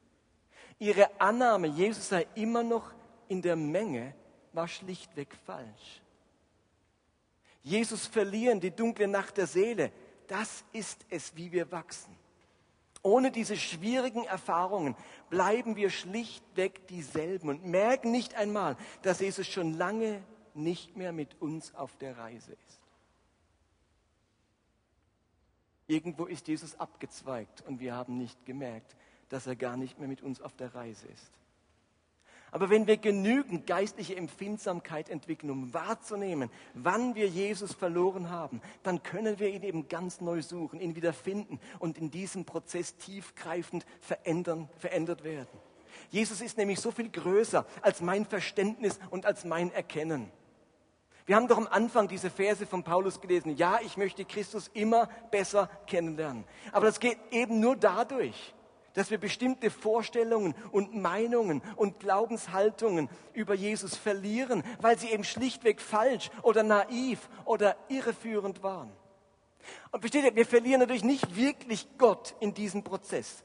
Ihre 0.80 1.19
Annahme, 1.19 1.67
Jesus 1.67 2.10
sei 2.10 2.26
immer 2.36 2.63
noch 2.63 2.93
in 3.28 3.41
der 3.41 3.56
Menge, 3.56 4.15
war 4.54 4.67
schlichtweg 4.67 5.36
falsch. 5.45 6.02
Jesus 7.62 8.08
verlieren, 8.08 8.60
die 8.60 8.72
dunkle 8.72 9.08
Nacht 9.08 9.38
der 9.38 9.48
Seele, 9.48 9.91
das 10.28 10.63
ist 10.72 11.06
es, 11.10 11.36
wie 11.36 11.52
wir 11.52 11.72
wachsen. 11.72 12.15
Ohne 13.02 13.32
diese 13.32 13.56
schwierigen 13.56 14.26
Erfahrungen 14.26 14.95
bleiben 15.30 15.76
wir 15.76 15.89
schlichtweg 15.89 16.88
dieselben 16.88 17.50
und 17.50 17.65
merken 17.65 18.12
nicht 18.12 18.36
einmal, 18.36 18.76
dass 19.02 19.19
Jesus 19.19 19.48
schon 19.48 19.74
lange 19.78 20.22
nicht 20.56 20.96
mehr 20.96 21.12
mit 21.12 21.42
uns 21.42 21.74
auf 21.76 21.96
der 21.98 22.18
Reise 22.18 22.52
ist. 22.52 22.80
Irgendwo 25.88 26.26
ist 26.26 26.48
Jesus 26.48 26.80
abgezweigt 26.80 27.64
und 27.66 27.80
wir 27.80 27.96
haben 27.96 28.18
nicht 28.18 28.46
gemerkt, 28.46 28.96
dass 29.30 29.48
er 29.48 29.56
gar 29.56 29.76
nicht 29.76 29.98
mehr 30.00 30.08
mit 30.08 30.22
uns 30.22 30.40
auf 30.40 30.56
der 30.56 30.76
Reise 30.76 31.08
ist. 31.08 31.32
Aber 32.52 32.70
wenn 32.70 32.88
wir 32.88 32.98
genügend 32.98 33.68
geistliche 33.68 34.16
Empfindsamkeit 34.16 35.10
entwickeln, 35.10 35.52
um 35.52 35.74
wahrzunehmen, 35.74 36.50
wann 36.74 37.14
wir 37.14 37.28
Jesus 37.28 37.74
verloren 37.74 38.30
haben, 38.30 38.62
dann 38.82 39.04
können 39.04 39.40
wir 39.40 39.50
ihn 39.50 39.64
eben 39.64 39.88
ganz 39.88 40.20
neu 40.20 40.42
suchen, 40.42 40.80
ihn 40.80 40.96
wieder 40.96 41.14
finden 41.14 41.60
und 41.78 41.98
in 41.98 42.10
diesem 42.10 42.46
Prozess 42.46 42.96
tiefgreifend 42.98 43.86
verändern, 44.02 44.68
verändert 44.78 45.24
werden. 45.24 45.60
Jesus 46.10 46.42
ist 46.42 46.58
nämlich 46.58 46.80
so 46.80 46.92
viel 46.92 47.10
größer 47.10 47.66
als 47.82 48.02
mein 48.02 48.26
Verständnis 48.26 49.00
und 49.12 49.26
als 49.26 49.46
mein 49.46 49.72
Erkennen. 49.72 50.32
Wir 51.30 51.36
haben 51.36 51.48
doch 51.48 51.58
am 51.58 51.68
Anfang 51.68 52.08
diese 52.08 52.32
Verse 52.32 52.65
von 52.65 52.82
Paulus 52.82 53.22
gelesen. 53.22 53.56
Ja, 53.56 53.80
ich 53.86 53.98
möchte 53.98 54.26
Christus 54.26 54.68
immer 54.74 55.06
besser 55.30 55.70
kennenlernen. 55.86 56.44
Aber 56.72 56.88
das 56.88 57.00
geht 57.00 57.20
eben 57.30 57.60
nur 57.60 57.76
dadurch, 57.76 58.56
dass 58.96 59.12
wir 59.12 59.20
bestimmte 59.20 59.70
Vorstellungen 59.70 60.56
und 60.72 60.96
Meinungen 60.96 61.62
und 61.76 62.00
Glaubenshaltungen 62.00 63.10
über 63.34 63.54
Jesus 63.54 63.96
verlieren, 63.96 64.63
weil 64.82 64.98
sie 64.98 65.12
eben 65.12 65.24
schlichtweg 65.24 65.82
falsch 65.82 66.32
oder 66.42 66.63
naiv 66.63 67.30
oder 67.46 67.78
irreführend 67.89 68.63
waren. 68.63 68.92
Und 69.92 70.00
versteht 70.00 70.24
ihr, 70.24 70.36
wir 70.36 70.48
verlieren 70.48 70.80
natürlich 70.80 71.04
nicht 71.04 71.36
wirklich 71.36 71.88
Gott 72.00 72.34
in 72.39 72.56
diesem 72.56 72.84
Prozess. 72.84 73.44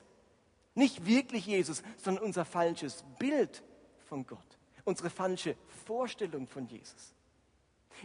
Nicht 0.75 1.05
wirklich 1.05 1.45
Jesus, 1.45 1.83
sondern 2.03 2.25
unser 2.25 2.47
falsches 2.47 3.05
Bild 3.19 3.63
von 4.09 4.27
Gott, 4.27 4.39
unsere 4.87 5.11
falsche 5.11 5.55
Vorstellung 5.85 6.47
von 6.47 6.67
Jesus. 6.67 7.14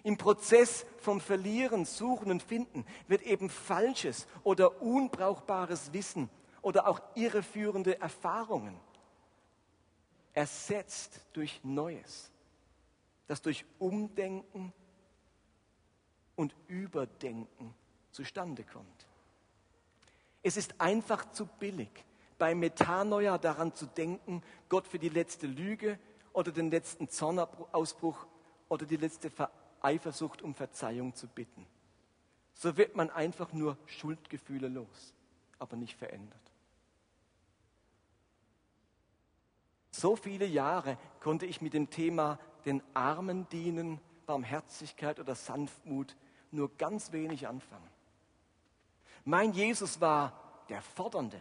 Im 0.04 0.18
Prozess 0.18 0.86
vom 0.98 1.22
Verlieren, 1.22 1.86
Suchen 1.86 2.32
und 2.32 2.44
Finden 2.44 2.86
wird 3.08 3.22
eben 3.24 3.50
falsches 3.50 4.28
oder 4.44 4.82
unbrauchbares 4.82 5.94
Wissen 5.94 6.30
oder 6.62 6.88
auch 6.88 7.02
irreführende 7.16 8.00
Erfahrungen 8.00 8.80
ersetzt 10.34 11.22
durch 11.34 11.60
Neues, 11.64 12.32
das 13.28 13.42
durch 13.42 13.66
Umdenken 13.78 14.74
und 16.36 16.56
Überdenken 16.68 17.76
zustande 18.12 18.64
kommt. 18.64 19.08
Es 20.42 20.56
ist 20.56 20.80
einfach 20.80 21.32
zu 21.32 21.46
billig, 21.46 22.06
bei 22.38 22.56
Metanoia 22.56 23.38
daran 23.38 23.76
zu 23.76 23.86
denken, 23.86 24.42
Gott 24.70 24.88
für 24.88 25.00
die 25.00 25.10
letzte 25.10 25.48
Lüge 25.48 26.00
oder 26.32 26.52
den 26.52 26.72
letzten 26.72 27.10
Zornausbruch 27.10 28.26
oder 28.70 28.86
die 28.86 28.96
letzte 28.96 29.30
Eifersucht 29.82 30.42
um 30.42 30.54
Verzeihung 30.54 31.16
zu 31.16 31.28
bitten. 31.28 31.66
So 32.54 32.78
wird 32.78 32.96
man 32.96 33.10
einfach 33.10 33.54
nur 33.54 33.78
Schuldgefühle 33.86 34.68
los, 34.68 35.14
aber 35.60 35.78
nicht 35.78 35.98
verändert. 35.98 36.40
So 39.92 40.16
viele 40.16 40.46
Jahre 40.46 40.98
konnte 41.20 41.46
ich 41.46 41.62
mit 41.62 41.74
dem 41.74 41.90
Thema 41.90 42.40
den 42.66 42.84
Armen 42.94 43.48
dienen, 43.50 44.00
Barmherzigkeit 44.26 45.20
oder 45.20 45.36
Sanftmut 45.36 46.16
nur 46.52 46.76
ganz 46.78 47.12
wenig 47.12 47.48
anfangen. 47.48 47.90
Mein 49.26 49.54
Jesus 49.54 50.00
war 50.02 50.64
der 50.70 50.82
Fordernde, 50.82 51.40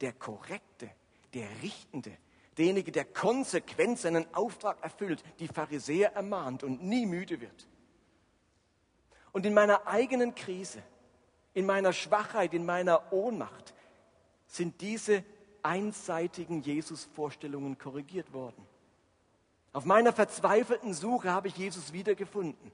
der 0.00 0.12
Korrekte, 0.12 0.90
der 1.34 1.48
Richtende, 1.62 2.16
derjenige, 2.56 2.92
der 2.92 3.04
konsequent 3.04 3.98
seinen 3.98 4.32
Auftrag 4.34 4.82
erfüllt, 4.82 5.22
die 5.38 5.48
Pharisäer 5.48 6.12
ermahnt 6.14 6.62
und 6.62 6.82
nie 6.82 7.06
müde 7.06 7.40
wird. 7.40 7.68
Und 9.32 9.46
in 9.46 9.54
meiner 9.54 9.86
eigenen 9.86 10.34
Krise, 10.34 10.82
in 11.54 11.66
meiner 11.66 11.92
Schwachheit, 11.92 12.54
in 12.54 12.66
meiner 12.66 13.12
Ohnmacht 13.12 13.74
sind 14.46 14.80
diese 14.80 15.24
einseitigen 15.62 16.62
Jesus-Vorstellungen 16.62 17.78
korrigiert 17.78 18.32
worden. 18.32 18.66
Auf 19.72 19.84
meiner 19.84 20.12
verzweifelten 20.12 20.94
Suche 20.94 21.30
habe 21.30 21.48
ich 21.48 21.56
Jesus 21.56 21.92
wiedergefunden 21.92 22.72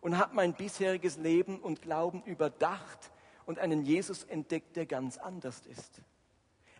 und 0.00 0.18
habe 0.18 0.34
mein 0.34 0.54
bisheriges 0.54 1.16
Leben 1.18 1.60
und 1.60 1.82
Glauben 1.82 2.22
überdacht 2.24 3.12
und 3.44 3.58
einen 3.60 3.84
Jesus 3.84 4.24
entdeckt, 4.24 4.76
der 4.76 4.86
ganz 4.86 5.18
anders 5.18 5.64
ist. 5.66 6.00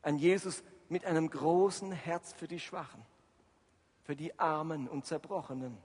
Ein 0.03 0.17
Jesus 0.17 0.65
mit 0.89 1.05
einem 1.05 1.31
großen 1.31 1.93
Herz 1.93 2.33
für 2.33 2.49
die 2.49 2.61
Schwachen, 2.61 3.03
für 4.03 4.17
die 4.17 4.37
Armen 4.39 4.89
und 4.89 5.07
Zerbrochenen. 5.07 5.77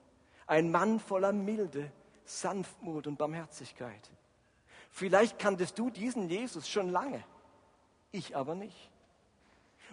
Ein 0.47 0.71
Mann 0.71 0.99
voller 0.99 1.31
Milde, 1.31 1.91
Sanftmut 2.25 3.07
und 3.07 3.17
Barmherzigkeit. 3.17 4.11
Vielleicht 4.91 5.39
kanntest 5.39 5.79
du 5.79 5.89
diesen 5.89 6.29
Jesus 6.29 6.67
schon 6.67 6.89
lange, 6.89 7.23
ich 8.11 8.35
aber 8.35 8.55
nicht. 8.55 8.89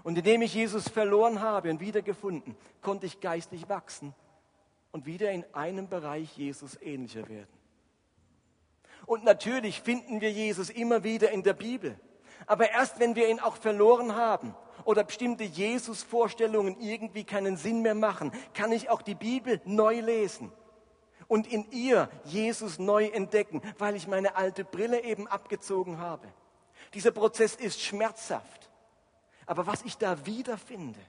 Und 0.03 0.19
indem 0.19 0.43
ich 0.43 0.55
Jesus 0.55 0.89
verloren 0.89 1.41
habe 1.41 1.71
und 1.71 1.81
wiedergefunden, 1.81 2.57
konnte 2.83 3.07
ich 3.07 3.21
geistlich 3.21 3.69
wachsen 3.69 4.15
und 4.93 5.07
wieder 5.07 5.31
in 5.31 5.45
einem 5.53 5.89
Bereich 5.89 6.37
Jesus 6.37 6.81
ähnlicher 6.81 7.29
werden. 7.29 7.49
Und 9.07 9.25
natürlich 9.25 9.81
finden 9.81 10.21
wir 10.21 10.31
Jesus 10.31 10.71
immer 10.71 11.05
wieder 11.05 11.31
in 11.31 11.43
der 11.43 11.55
Bibel. 11.55 11.99
Aber 12.47 12.71
erst 12.71 13.01
wenn 13.01 13.17
wir 13.17 13.29
ihn 13.29 13.41
auch 13.41 13.57
verloren 13.57 14.15
haben 14.15 14.55
oder 14.85 15.05
bestimmte 15.05 15.45
Jesus-Vorstellungen 15.45 16.81
irgendwie 16.81 17.25
keinen 17.25 17.57
Sinn 17.57 17.83
mehr 17.83 17.95
machen, 17.95 18.33
kann 18.55 18.73
ich 18.73 18.91
auch 18.91 19.03
die 19.03 19.15
Bibel 19.15 19.61
neu 19.65 20.01
lesen 20.01 20.53
und 21.29 21.47
in 21.47 21.71
ihr 21.71 22.11
Jesus 22.25 22.79
neu 22.79 23.07
entdecken, 23.07 23.63
weil 23.79 23.95
ich 23.95 24.09
meine 24.09 24.35
alte 24.35 24.65
Brille 24.65 25.05
eben 25.05 25.29
abgezogen 25.29 25.99
habe. 25.99 26.27
Dieser 26.95 27.11
Prozess 27.11 27.55
ist 27.55 27.81
schmerzhaft. 27.81 28.71
Aber 29.47 29.67
was 29.67 29.83
ich 29.83 29.97
da 29.97 30.27
wiederfinde, 30.27 31.01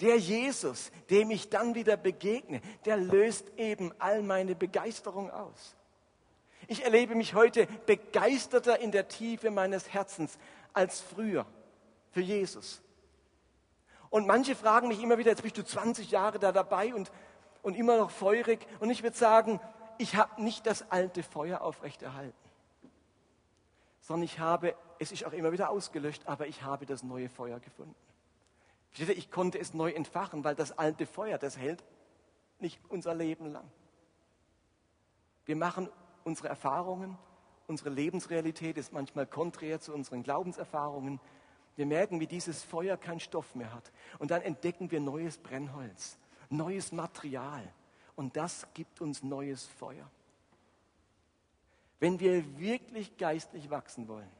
der 0.00 0.18
Jesus, 0.18 0.90
dem 1.10 1.30
ich 1.30 1.50
dann 1.50 1.74
wieder 1.74 1.96
begegne, 1.96 2.60
der 2.84 2.96
löst 2.96 3.52
eben 3.56 3.92
all 3.98 4.22
meine 4.22 4.54
Begeisterung 4.54 5.30
aus. 5.30 5.76
Ich 6.66 6.84
erlebe 6.84 7.14
mich 7.14 7.34
heute 7.34 7.66
begeisterter 7.86 8.80
in 8.80 8.90
der 8.90 9.08
Tiefe 9.08 9.50
meines 9.50 9.92
Herzens 9.92 10.38
als 10.72 11.00
früher 11.00 11.46
für 12.10 12.22
Jesus. 12.22 12.80
Und 14.10 14.26
manche 14.26 14.54
fragen 14.54 14.88
mich 14.88 15.02
immer 15.02 15.18
wieder, 15.18 15.30
jetzt 15.30 15.42
bist 15.42 15.58
du 15.58 15.64
20 15.64 16.10
Jahre 16.10 16.38
da 16.38 16.52
dabei 16.52 16.94
und 16.94 17.10
und 17.64 17.74
immer 17.74 17.96
noch 17.96 18.10
feurig. 18.10 18.64
Und 18.78 18.90
ich 18.90 19.02
würde 19.02 19.16
sagen, 19.16 19.58
ich 19.98 20.14
habe 20.14 20.40
nicht 20.40 20.66
das 20.66 20.90
alte 20.92 21.24
Feuer 21.24 21.62
aufrechterhalten, 21.62 22.36
sondern 24.00 24.24
ich 24.24 24.38
habe, 24.38 24.76
es 25.00 25.10
ist 25.10 25.24
auch 25.24 25.32
immer 25.32 25.50
wieder 25.50 25.70
ausgelöscht, 25.70 26.26
aber 26.26 26.46
ich 26.46 26.62
habe 26.62 26.86
das 26.86 27.02
neue 27.02 27.28
Feuer 27.28 27.58
gefunden. 27.58 27.96
Ich 28.96 29.30
konnte 29.32 29.58
es 29.58 29.74
neu 29.74 29.90
entfachen, 29.90 30.44
weil 30.44 30.54
das 30.54 30.78
alte 30.78 31.06
Feuer, 31.06 31.38
das 31.38 31.58
hält 31.58 31.82
nicht 32.60 32.80
unser 32.88 33.14
Leben 33.14 33.50
lang. 33.50 33.68
Wir 35.46 35.56
machen 35.56 35.88
unsere 36.22 36.48
Erfahrungen, 36.48 37.18
unsere 37.66 37.90
Lebensrealität 37.90 38.78
ist 38.78 38.92
manchmal 38.92 39.26
konträr 39.26 39.80
zu 39.80 39.92
unseren 39.92 40.22
Glaubenserfahrungen. 40.22 41.18
Wir 41.76 41.86
merken, 41.86 42.20
wie 42.20 42.26
dieses 42.26 42.62
Feuer 42.62 42.96
keinen 42.96 43.20
Stoff 43.20 43.54
mehr 43.54 43.72
hat. 43.72 43.90
Und 44.18 44.30
dann 44.30 44.42
entdecken 44.42 44.90
wir 44.90 45.00
neues 45.00 45.38
Brennholz 45.38 46.18
neues 46.56 46.92
Material 46.92 47.62
und 48.16 48.36
das 48.36 48.66
gibt 48.74 49.00
uns 49.00 49.22
neues 49.22 49.66
Feuer. 49.66 50.10
Wenn 52.00 52.20
wir 52.20 52.58
wirklich 52.58 53.16
geistlich 53.16 53.70
wachsen 53.70 54.08
wollen, 54.08 54.30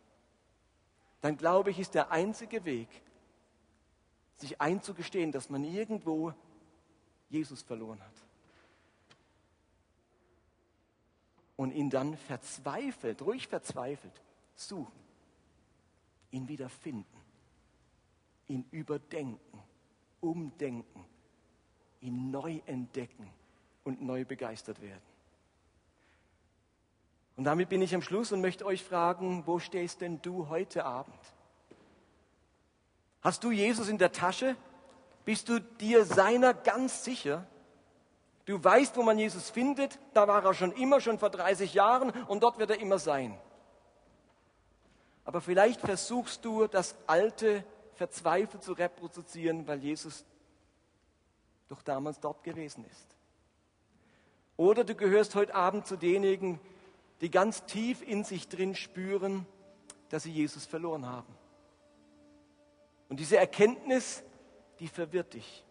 dann 1.20 1.36
glaube 1.36 1.70
ich, 1.70 1.78
ist 1.78 1.94
der 1.94 2.10
einzige 2.10 2.64
Weg, 2.64 2.88
sich 4.36 4.60
einzugestehen, 4.60 5.32
dass 5.32 5.48
man 5.48 5.64
irgendwo 5.64 6.34
Jesus 7.30 7.62
verloren 7.62 8.00
hat. 8.00 8.12
Und 11.56 11.72
ihn 11.72 11.88
dann 11.88 12.16
verzweifelt, 12.16 13.22
ruhig 13.22 13.48
verzweifelt, 13.48 14.20
suchen, 14.56 14.92
ihn 16.32 16.48
wieder 16.48 16.68
finden, 16.68 17.20
ihn 18.48 18.66
überdenken, 18.72 19.62
umdenken 20.20 21.04
ihn 22.04 22.30
neu 22.30 22.60
entdecken 22.66 23.28
und 23.82 24.02
neu 24.02 24.24
begeistert 24.24 24.80
werden. 24.80 25.02
Und 27.36 27.44
damit 27.44 27.68
bin 27.68 27.82
ich 27.82 27.94
am 27.94 28.02
Schluss 28.02 28.30
und 28.30 28.40
möchte 28.40 28.64
euch 28.64 28.84
fragen, 28.84 29.42
wo 29.46 29.58
stehst 29.58 30.00
denn 30.00 30.22
du 30.22 30.48
heute 30.48 30.84
Abend? 30.84 31.18
Hast 33.22 33.42
du 33.42 33.50
Jesus 33.50 33.88
in 33.88 33.98
der 33.98 34.12
Tasche? 34.12 34.54
Bist 35.24 35.48
du 35.48 35.58
dir 35.58 36.04
seiner 36.04 36.54
ganz 36.54 37.04
sicher? 37.04 37.46
Du 38.44 38.62
weißt, 38.62 38.96
wo 38.96 39.02
man 39.02 39.18
Jesus 39.18 39.50
findet, 39.50 39.98
da 40.12 40.28
war 40.28 40.44
er 40.44 40.54
schon 40.54 40.70
immer, 40.72 41.00
schon 41.00 41.18
vor 41.18 41.30
30 41.30 41.72
Jahren 41.72 42.10
und 42.26 42.42
dort 42.42 42.58
wird 42.58 42.70
er 42.70 42.78
immer 42.78 42.98
sein. 42.98 43.36
Aber 45.24 45.40
vielleicht 45.40 45.80
versuchst 45.80 46.44
du, 46.44 46.66
das 46.66 46.94
Alte 47.06 47.64
verzweifelt 47.94 48.62
zu 48.62 48.72
reproduzieren, 48.74 49.66
weil 49.66 49.78
Jesus 49.78 50.26
doch 51.74 51.82
damals 51.82 52.20
dort 52.20 52.44
gewesen 52.44 52.84
ist. 52.84 53.16
Oder 54.56 54.84
du 54.84 54.94
gehörst 54.94 55.34
heute 55.34 55.54
Abend 55.54 55.86
zu 55.86 55.96
denjenigen, 55.96 56.60
die 57.20 57.30
ganz 57.30 57.64
tief 57.64 58.00
in 58.00 58.22
sich 58.22 58.48
drin 58.48 58.76
spüren, 58.76 59.44
dass 60.08 60.22
sie 60.22 60.30
Jesus 60.30 60.66
verloren 60.66 61.06
haben. 61.06 61.34
Und 63.08 63.18
diese 63.18 63.36
Erkenntnis, 63.36 64.22
die 64.78 64.86
verwirrt 64.86 65.34
dich, 65.34 65.64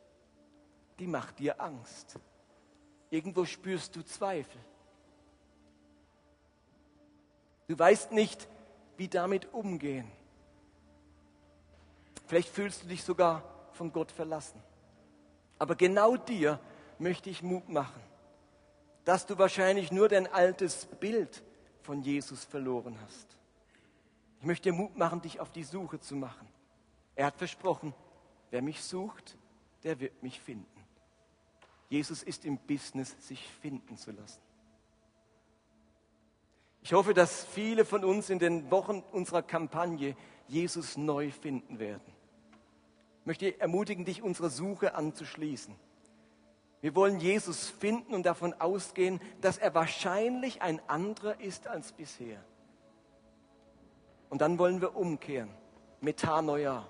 die 1.00 1.08
macht 1.08 1.40
dir 1.40 1.62
Angst. 1.62 2.20
Irgendwo 3.10 3.46
spürst 3.46 3.96
du 3.96 4.04
Zweifel. 4.04 4.60
Du 7.68 7.80
weißt 7.80 8.12
nicht, 8.12 8.50
wie 8.98 9.08
damit 9.08 9.54
umgehen. 9.54 10.12
Vielleicht 12.26 12.50
fühlst 12.50 12.84
du 12.84 12.88
dich 12.88 13.04
sogar 13.04 13.44
von 13.72 13.94
Gott 13.94 14.12
verlassen. 14.12 14.62
Aber 15.64 15.76
genau 15.76 16.18
dir 16.18 16.60
möchte 17.00 17.30
ich 17.30 17.42
Mut 17.42 17.70
machen, 17.70 18.02
dass 19.06 19.26
du 19.26 19.38
wahrscheinlich 19.38 19.94
nur 19.94 20.10
dein 20.10 20.28
altes 20.28 20.88
Bild 21.00 21.42
von 21.84 22.02
Jesus 22.02 22.44
verloren 22.44 23.00
hast. 23.02 23.38
Ich 24.42 24.46
möchte 24.46 24.70
dir 24.70 24.76
Mut 24.76 24.98
machen, 24.98 25.22
dich 25.22 25.40
auf 25.40 25.54
die 25.54 25.64
Suche 25.64 26.02
zu 26.02 26.18
machen 26.18 26.46
Er 27.16 27.28
hat 27.28 27.38
versprochen, 27.38 27.94
wer 28.52 28.62
mich 28.62 28.84
sucht, 28.84 29.38
der 29.84 30.02
wird 30.02 30.22
mich 30.22 30.42
finden. 30.42 30.68
Jesus 31.88 32.24
ist 32.24 32.44
im 32.44 32.58
Business, 32.58 33.16
sich 33.26 33.48
finden 33.62 33.96
zu 33.96 34.12
lassen. 34.12 34.42
Ich 36.82 36.92
hoffe, 36.92 37.14
dass 37.14 37.46
viele 37.46 37.86
von 37.86 38.04
uns 38.04 38.30
in 38.30 38.40
den 38.40 38.70
Wochen 38.70 39.02
unserer 39.14 39.44
Kampagne 39.44 40.18
Jesus 40.46 40.98
neu 40.98 41.32
finden 41.32 41.80
werden. 41.80 42.13
Möchte 43.26 43.60
ermutigen, 43.60 44.06
dich 44.06 44.22
unserer 44.22 44.50
Suche 44.50 44.96
anzuschließen. 44.96 45.76
Wir 46.82 46.96
wollen 46.96 47.20
Jesus 47.20 47.70
finden 47.70 48.14
und 48.14 48.26
davon 48.26 48.54
ausgehen, 48.54 49.22
dass 49.40 49.58
er 49.58 49.74
wahrscheinlich 49.74 50.62
ein 50.62 50.82
anderer 50.90 51.40
ist 51.40 51.68
als 51.68 51.94
bisher. 51.94 52.44
Und 54.30 54.42
dann 54.42 54.60
wollen 54.60 54.82
wir 54.82 54.96
umkehren, 54.96 55.50
Metanoia, 56.02 56.86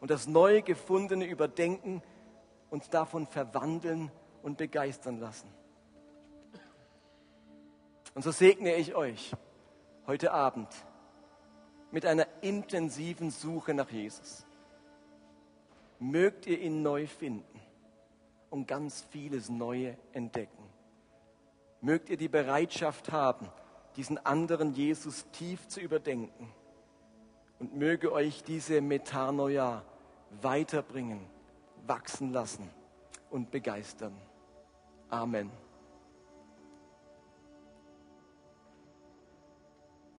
und 0.00 0.10
das 0.10 0.26
neu 0.26 0.62
gefundene 0.62 1.24
überdenken, 1.24 2.02
uns 2.70 2.90
davon 2.90 3.26
verwandeln 3.26 4.10
und 4.42 4.58
begeistern 4.58 5.18
lassen. 5.18 5.48
Und 8.14 8.22
so 8.22 8.32
segne 8.32 8.74
ich 8.74 8.94
euch 8.94 9.32
heute 10.06 10.32
Abend 10.32 10.68
mit 11.90 12.04
einer 12.04 12.26
intensiven 12.42 13.30
Suche 13.30 13.74
nach 13.74 13.90
Jesus. 13.90 14.44
Mögt 15.98 16.46
ihr 16.46 16.60
ihn 16.60 16.82
neu 16.82 17.06
finden 17.06 17.60
und 18.50 18.66
ganz 18.66 19.02
vieles 19.10 19.48
Neue 19.48 19.96
entdecken. 20.12 20.62
Mögt 21.80 22.08
ihr 22.10 22.16
die 22.16 22.28
Bereitschaft 22.28 23.12
haben, 23.12 23.48
diesen 23.96 24.24
anderen 24.24 24.74
Jesus 24.74 25.26
tief 25.32 25.66
zu 25.68 25.80
überdenken. 25.80 26.52
Und 27.58 27.74
möge 27.74 28.12
euch 28.12 28.44
diese 28.44 28.80
Metanoia 28.80 29.84
weiterbringen, 30.40 31.20
wachsen 31.86 32.32
lassen 32.32 32.70
und 33.30 33.50
begeistern. 33.50 34.14
Amen. 35.08 35.50